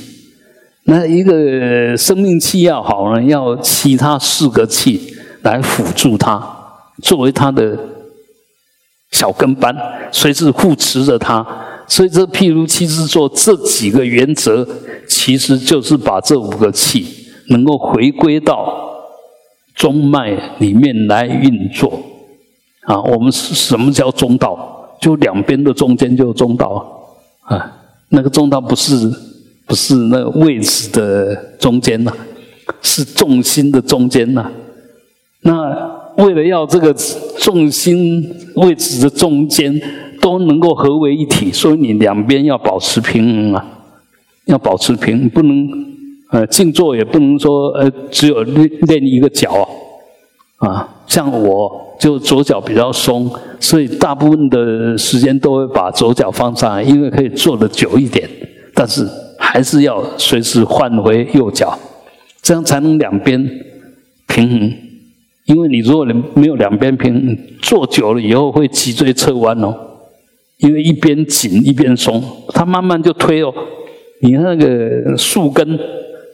[0.85, 6.58] 那一个生命气要好呢，要其他四个气来辅助它。
[7.03, 7.79] 作为他的
[9.13, 9.75] 小跟班，
[10.13, 11.47] 随时护持着他。
[11.87, 14.69] 所以这譬如七之座这几个原则，
[15.09, 17.07] 其实就是把这五个气
[17.49, 18.93] 能够回归到
[19.75, 21.99] 中脉里面来运作。
[22.83, 24.99] 啊，我们是什么叫中道？
[25.01, 27.73] 就两边的中间就是中道啊。
[28.11, 29.11] 那个中道不是
[29.65, 32.13] 不是那个位置的中间呐，
[32.83, 34.51] 是重心的中间呐。
[35.41, 35.98] 那。
[36.19, 36.93] 为了要这个
[37.39, 39.81] 重心位置的中间
[40.21, 43.65] 都能够合为一体，所以你两边要保持平衡啊，
[44.47, 45.69] 要保持平，不能
[46.31, 49.69] 呃静坐也不能说呃只有练练一个脚
[50.57, 58.29] 啊，啊像我就左脚比较松，所以大部分的时间都会把左脚放上来，因为可以坐得久一点，
[58.75, 59.07] 但是
[59.39, 61.79] 还是要随时换回右脚，
[62.43, 63.49] 这样才能两边
[64.27, 64.73] 平衡。
[65.49, 69.75] 因为你如果你没有两边平，坐久了以后会脊椎侧弯哦。
[70.59, 73.55] 因为一边紧一边松，它慢慢就推哦。
[74.21, 75.79] 你那个树根，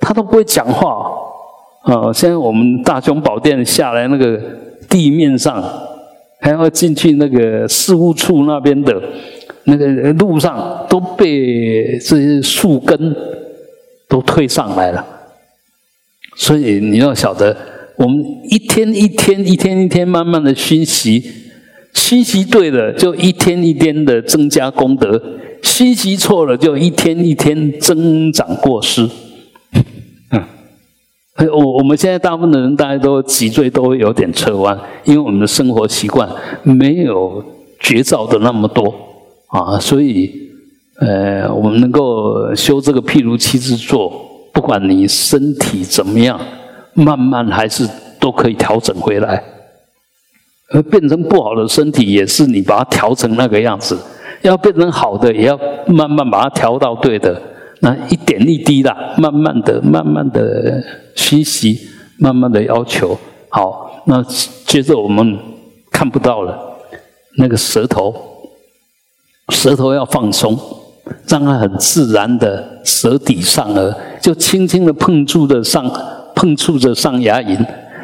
[0.00, 1.06] 它都不会讲话
[1.82, 2.12] 啊。
[2.12, 4.40] 现在我们大雄宝殿下来那个
[4.88, 5.62] 地面上，
[6.40, 9.00] 还要进去那个事务处那边的
[9.64, 13.14] 那个路上，都被这些树根
[14.08, 15.06] 都推上来了。
[16.34, 17.56] 所以你要晓得。
[17.96, 21.22] 我们一天一天一天一天慢慢的熏习，
[21.94, 25.16] 熏习对了，就一天一天的增加功德；
[25.62, 29.08] 熏习错了，就一天一天增长过失。
[30.32, 30.42] 嗯，
[31.52, 36.28] 我我们现在大部分的人，大家都脊椎都有点侧弯，因为我们的生活习惯
[36.64, 37.44] 没有
[37.78, 38.92] 绝招的那么多
[39.48, 40.32] 啊，所以
[40.98, 44.10] 呃，我们能够修这个譬如七之坐，
[44.52, 46.40] 不管你身体怎么样。
[46.94, 47.88] 慢慢还是
[48.18, 49.42] 都可以调整回来，
[50.72, 53.98] 而变成不好的身体也是你把它调成那个样子，
[54.42, 57.40] 要变成好的也要慢慢把它调到对的，
[57.80, 60.82] 那一点一滴的，慢慢的、慢慢的
[61.14, 61.80] 学习，
[62.18, 63.18] 慢慢的要求。
[63.48, 64.22] 好，那
[64.66, 65.38] 接着我们
[65.90, 66.58] 看不到了，
[67.38, 68.14] 那个舌头，
[69.50, 70.58] 舌头要放松，
[71.28, 75.84] 让它很自然的舌底上颚，就轻轻的碰触着上，
[76.34, 77.58] 碰触着上牙龈。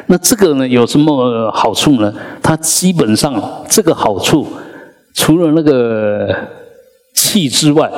[0.07, 2.13] 那这个呢有什么好处呢？
[2.41, 4.45] 它基本上这个好处，
[5.13, 6.35] 除了那个
[7.13, 7.89] 气之外，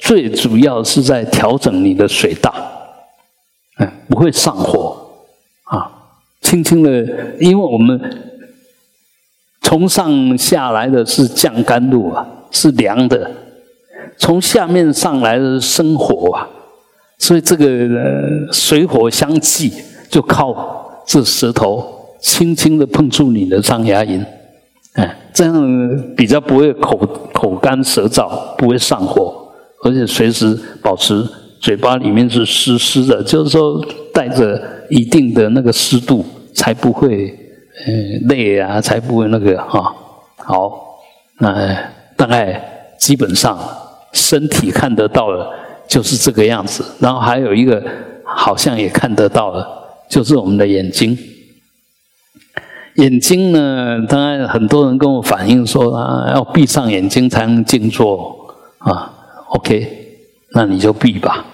[0.00, 2.52] 最主要是在调整你的水大，
[3.78, 4.96] 嗯，不会上火
[5.64, 5.90] 啊。
[6.40, 6.90] 轻轻的，
[7.38, 7.98] 因为我们
[9.62, 13.30] 从上下来的是降甘露啊，是凉的；
[14.18, 16.48] 从下面上来的是生火啊，
[17.24, 17.66] 所以这个
[18.52, 19.72] 水火相济，
[20.10, 20.82] 就靠。
[21.06, 21.86] 这舌头
[22.18, 24.24] 轻轻的碰触你的上牙龈，
[24.94, 25.54] 哎，这样
[26.16, 26.96] 比较不会口
[27.30, 29.34] 口干舌燥，不会上火，
[29.84, 31.22] 而且随时保持
[31.60, 34.58] 嘴巴里面是湿湿的，就是说带着
[34.88, 37.28] 一定的那个湿度，才不会
[37.86, 37.92] 呃
[38.30, 39.94] 累啊，才不会那个哈。
[40.38, 40.72] 好，
[41.38, 41.76] 那
[42.16, 43.58] 大概基本上
[44.12, 45.50] 身体看得到了，
[45.88, 46.84] 就是这个样子。
[46.98, 47.82] 然后还有一个
[48.24, 49.82] 好像也看得到了。
[50.06, 51.16] 就是我们的眼睛，
[52.96, 59.10] 眼睛呢，当然很多人跟我反映说啊，要闭上眼睛才能静坐啊。
[59.48, 59.88] OK，
[60.52, 61.46] 那你就闭吧。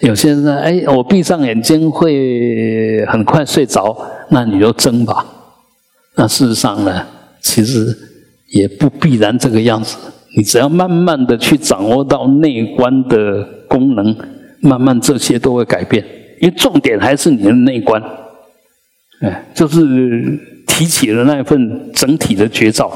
[0.00, 3.94] 有些人说，哎，我闭上眼睛会很快睡着，
[4.30, 5.26] 那你就睁吧。
[6.14, 7.06] 那事实上呢，
[7.42, 7.94] 其实
[8.50, 9.96] 也不必然这个样子。
[10.36, 14.16] 你只要慢慢的去掌握到内观的功能，
[14.60, 16.04] 慢慢这些都会改变。
[16.40, 18.00] 因为重点还是你的内观，
[19.22, 22.88] 哎，就是提起了那一份整体的绝招，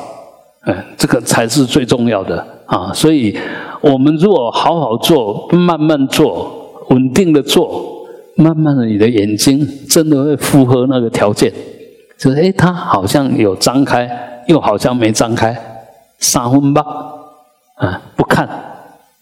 [0.60, 2.92] 哎，这个才是最重要的啊！
[2.94, 3.36] 所以，
[3.80, 8.06] 我们如果好好做，慢慢做，稳定的做，
[8.36, 11.52] 慢慢的，你的眼睛真的会符合那个条件，
[12.16, 14.08] 就是哎，它好像有张开，
[14.46, 15.60] 又好像没张开，
[16.20, 16.84] 三分吧，
[17.82, 18.48] 啊，不看，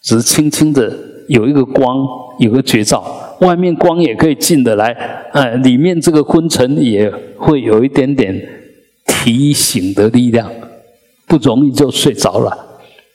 [0.02, 0.94] 只是轻轻的
[1.28, 1.96] 有一个光，
[2.38, 3.02] 有个绝招。
[3.40, 4.92] 外面光也可以进得来，
[5.32, 8.38] 呃，里面这个昏沉也会有一点点
[9.06, 10.46] 提醒的力量，
[11.26, 12.54] 不容易就睡着了，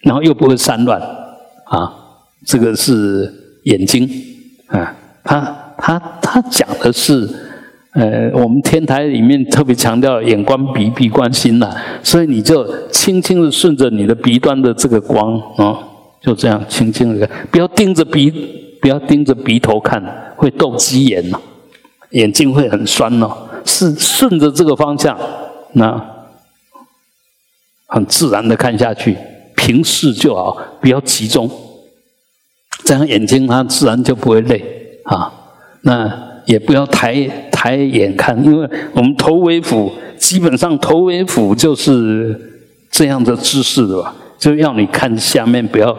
[0.02, 1.00] 然后又不会散乱，
[1.66, 1.93] 啊，
[2.43, 3.32] 这个是
[3.66, 4.10] 眼睛，
[4.66, 7.30] 啊，他他他讲的是，
[7.96, 15.80] 呃，我们天台里面特别强调眼观鼻，鼻观心呐，所以你就轻轻的顺着你的鼻端的这个光，啊，
[16.22, 18.62] 就这样轻轻的，不要盯着鼻。
[18.82, 20.04] 不要盯着鼻头看，
[20.36, 21.39] 会斗鸡眼呐，
[22.12, 23.36] 眼睛会很酸哦。
[23.66, 25.18] 是顺着这个方向，
[25.74, 26.00] 那
[27.88, 29.18] 很自然的看下去，
[29.56, 31.50] 平视就好，不要集中，
[32.84, 34.64] 这样眼睛它自然就不会累
[35.06, 35.34] 啊。
[35.82, 37.28] 那也不要抬
[37.66, 42.39] 抬眼看，因为我们头为辅，基本上头为辅就是
[42.91, 45.91] 这样的姿势的吧，就要你看下面，不要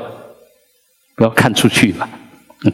[1.16, 2.08] 不要看出去吧。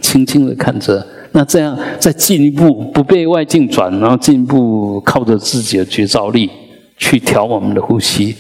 [0.03, 6.51] 轻轻的看着，那这样再进一步不被外境转，然后进一步靠着自己的觉照力
[6.99, 8.37] 去调我们的呼吸。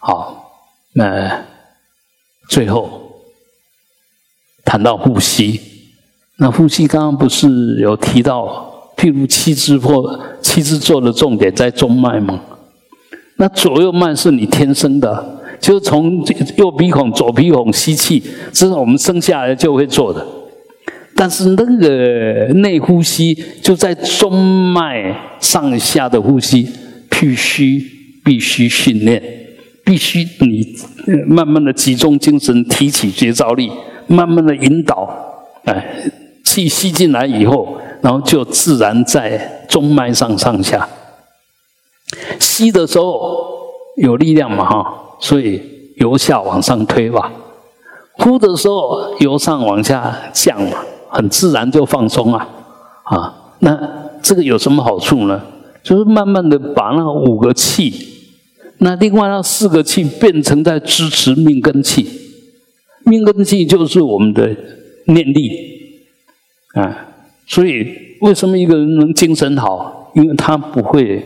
[0.00, 0.52] 好，
[0.92, 1.46] 那
[2.50, 3.10] 最后
[4.66, 5.58] 谈到呼吸，
[6.36, 12.40] 那呼吸刚刚不是有提到，譬如七支或七支做的重点在中脉吗？
[13.36, 16.24] 那左右脉是你天生的，就是从
[16.56, 18.20] 右鼻孔、左鼻孔吸气，
[18.52, 20.26] 这是我们生下来就会做的。
[21.14, 24.32] 但是那个内呼吸就在中
[24.72, 26.68] 脉上下的呼吸，
[27.08, 27.80] 必须
[28.24, 29.22] 必须训练，
[29.84, 30.76] 必须你
[31.26, 33.70] 慢慢的集中精神，提起觉照力，
[34.08, 35.08] 慢慢的引导，
[35.64, 36.02] 哎，
[36.44, 40.88] 气吸进来以后，然后就自然在中脉上上下
[42.38, 43.46] 吸的时候
[43.96, 45.60] 有力量嘛哈，所以
[45.96, 47.32] 由下往上推吧，
[48.12, 50.84] 呼的时候由上往下降嘛。
[51.10, 52.46] 很自然就放松啊，
[53.04, 55.40] 啊，那这个有什么好处呢？
[55.82, 57.94] 就是慢慢的把那五个气，
[58.80, 62.06] 那另外那四个气变成在支持命根气，
[63.06, 64.54] 命根气就是我们的
[65.06, 65.50] 念力，
[66.74, 67.06] 啊，
[67.48, 67.86] 所以
[68.20, 70.12] 为什么一个人能精神好？
[70.14, 71.24] 因为他不会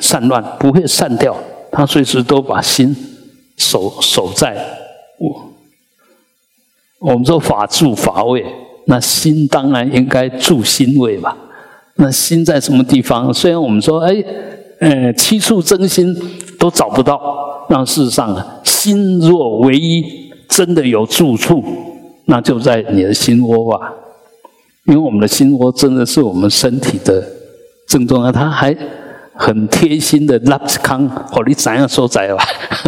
[0.00, 1.36] 散乱，不会散掉，
[1.70, 2.94] 他随时都把心
[3.56, 4.54] 守守在
[5.18, 5.52] 我，
[6.98, 8.44] 我们说法住法位。
[8.86, 11.36] 那心当然应该住心位吧？
[11.96, 13.32] 那心在什么地方？
[13.32, 14.12] 虽然我们说，哎，
[14.80, 16.14] 呃，七处真心
[16.58, 20.04] 都找不到，那事实上，心若唯一
[20.48, 21.62] 真的有住处，
[22.24, 23.92] 那就在你的心窝吧，
[24.86, 27.24] 因为我们的心窝真的是我们身体的
[27.86, 28.76] 正中央，它还
[29.34, 32.44] 很贴心的拉康，哦你怎样说在吧？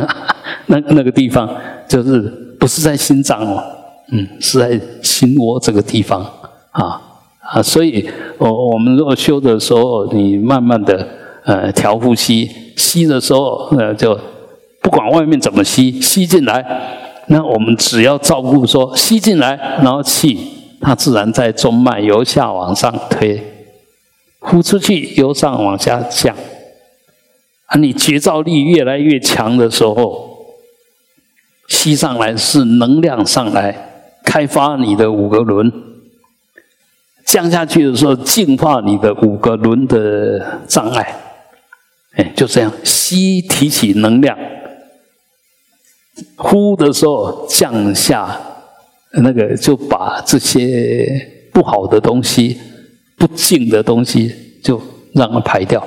[0.67, 1.49] 那那个地方
[1.89, 2.21] 就是
[2.59, 3.63] 不是在心脏哦，
[4.13, 6.21] 嗯，是在心窝这个地方
[6.73, 7.01] 啊
[7.41, 11.07] 啊，所以我我们如果修的时候，你慢慢的
[11.45, 14.19] 呃调呼吸，吸的时候呃就
[14.83, 16.65] 不管外面怎么吸，吸进来。
[17.29, 20.39] 那我们只要照顾说吸进来，然后气
[20.85, 23.43] 它自然在中脉由下往上推，
[24.39, 26.37] 呼出去由上往下降。
[27.67, 30.45] 啊，你觉照力越来越强的时候，
[31.69, 33.75] 吸上来是能量上来，
[34.23, 35.71] 开发你的五个轮；
[37.25, 41.19] 降下去的时候，净化你的五个轮的障碍。
[42.17, 44.37] 哎，就这样吸提起能量。
[46.37, 48.39] 呼的时候降下，
[49.23, 51.07] 那个就把这些
[51.53, 52.59] 不好的东西、
[53.17, 54.81] 不净的东西，就
[55.15, 55.87] 让它排掉，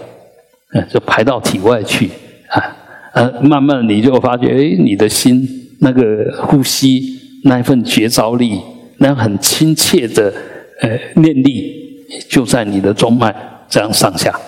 [0.73, 2.09] 嗯，就排到体外去
[2.49, 2.75] 啊。
[3.13, 5.47] 呃，慢慢你就发觉，哎，你的心
[5.79, 8.61] 那个呼吸那一份觉照力，
[8.97, 10.33] 那很亲切的
[10.81, 11.73] 呃念力，
[12.29, 13.35] 就在你的中脉
[13.67, 14.39] 这样上下。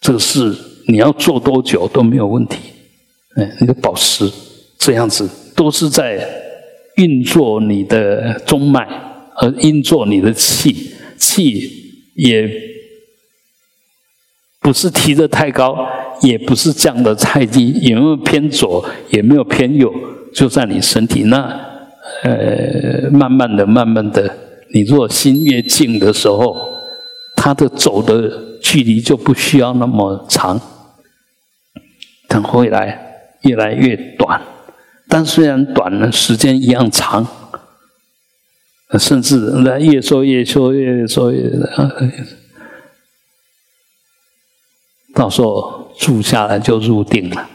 [0.00, 0.56] 这个事
[0.88, 2.58] 你要做多久都没有问题，
[3.36, 4.30] 嗯，你就保持。
[4.78, 6.26] 这样子都是在
[7.00, 8.86] 运作你的中脉，
[9.32, 11.66] 和运作你的气，气
[12.14, 12.46] 也
[14.60, 15.74] 不是提的太高，
[16.20, 19.90] 也不是降的太低，也没有偏左，也没有偏右，
[20.34, 21.38] 就在你身体那，
[22.22, 24.36] 呃，慢慢的、慢慢的，
[24.74, 26.54] 你若心越静的时候，
[27.34, 30.60] 它的走的距离就不需要那么长，
[32.28, 34.38] 等回来越来越短。
[35.12, 37.26] 但虽然短了，时间一样长，
[38.96, 41.50] 甚至来越说越说越说越，
[45.12, 47.50] 到时候住下来就入定了。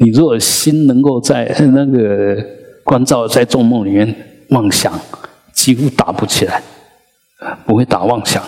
[0.00, 2.36] 你如果心能够在那个
[2.84, 4.96] 关照在众梦里面妄想，
[5.52, 6.62] 几乎打不起来，
[7.66, 8.40] 不会打妄想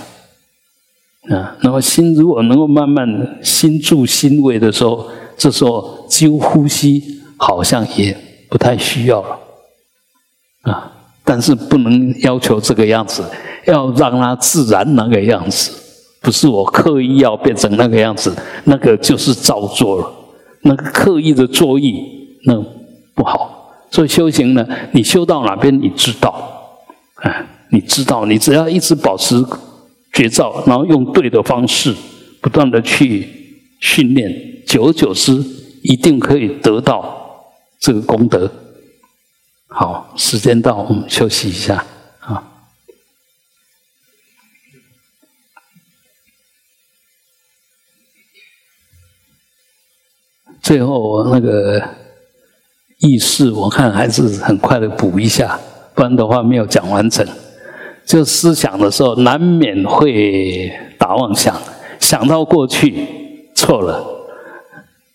[1.31, 1.57] 啊。
[1.63, 5.11] 那么心如果能够慢慢心住心位的时候。
[5.39, 7.03] 这时候，几乎呼吸
[7.37, 8.15] 好像也
[8.51, 9.39] 不太需要了，
[10.63, 10.93] 啊！
[11.25, 13.23] 但是不能要求这个样子，
[13.67, 15.71] 要让它自然那个样子，
[16.21, 18.35] 不是我刻意要变成那个样子，
[18.65, 20.11] 那个就是造作了。
[20.63, 22.03] 那个刻意的作意，
[22.45, 22.61] 那
[23.15, 23.73] 不好。
[23.91, 26.31] 所以修行呢，你修到哪边，你知道，
[27.23, 29.43] 啊，你知道，你只要一直保持
[30.13, 31.95] 觉照，然后用对的方式，
[32.41, 33.29] 不断的去
[33.79, 34.65] 训练。
[34.67, 35.33] 久而久之，
[35.83, 38.51] 一定可以得到这个功德。
[39.67, 41.85] 好，时间到，我们休息一下
[42.21, 42.43] 啊。
[50.61, 51.83] 最后那个
[52.99, 55.59] 意识，我看还是很快的补一下，
[55.95, 57.27] 不然的话没有讲完整。
[58.05, 61.59] 就思想的时候，难免会打妄想，
[62.01, 63.07] 想到过去
[63.59, 64.05] 错了。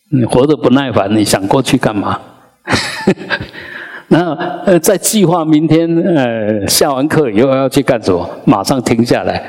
[0.10, 2.20] 你活得不耐烦，你想过去干嘛？
[4.10, 4.34] 然后
[4.66, 8.30] 呃，在计划明天呃下完课以后要去干什么？
[8.46, 9.42] 马上停下来，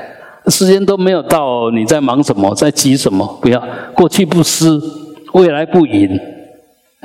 [0.46, 2.54] 时间都没有到，你在忙什么？
[2.54, 3.26] 在急什么？
[3.42, 3.62] 不要
[3.94, 4.80] 过去不思，
[5.34, 6.18] 未来不迎，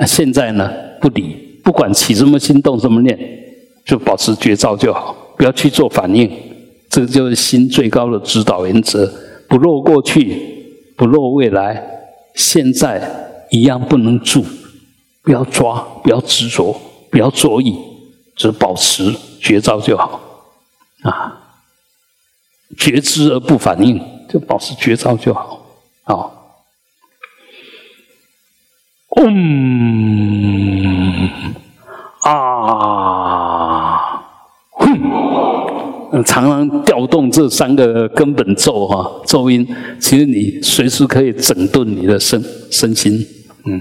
[0.06, 0.70] 现在呢
[1.00, 3.18] 不理，不管起什么心动什么念，
[3.84, 6.30] 就保持觉照就好，不要去做反应。
[6.88, 9.12] 这就是心最高的指导原则：
[9.48, 10.59] 不落过去，
[11.00, 11.82] 不落未来，
[12.34, 13.28] 现在。
[13.52, 14.44] 一样不能住，
[15.22, 16.80] 不要抓，不要执着，
[17.10, 17.76] 不要作意，
[18.36, 20.20] 只保持绝招就好。
[21.02, 21.36] 啊，
[22.78, 25.66] 觉知而不反应，就保持绝招就好。
[26.04, 26.62] 好。
[29.16, 31.28] 嗯
[32.22, 32.30] 啊，
[36.24, 39.66] 常常调动这三个根本咒哈，咒音，
[39.98, 43.24] 其实你随时可以整顿你的身身心。
[43.66, 43.80] 嗯。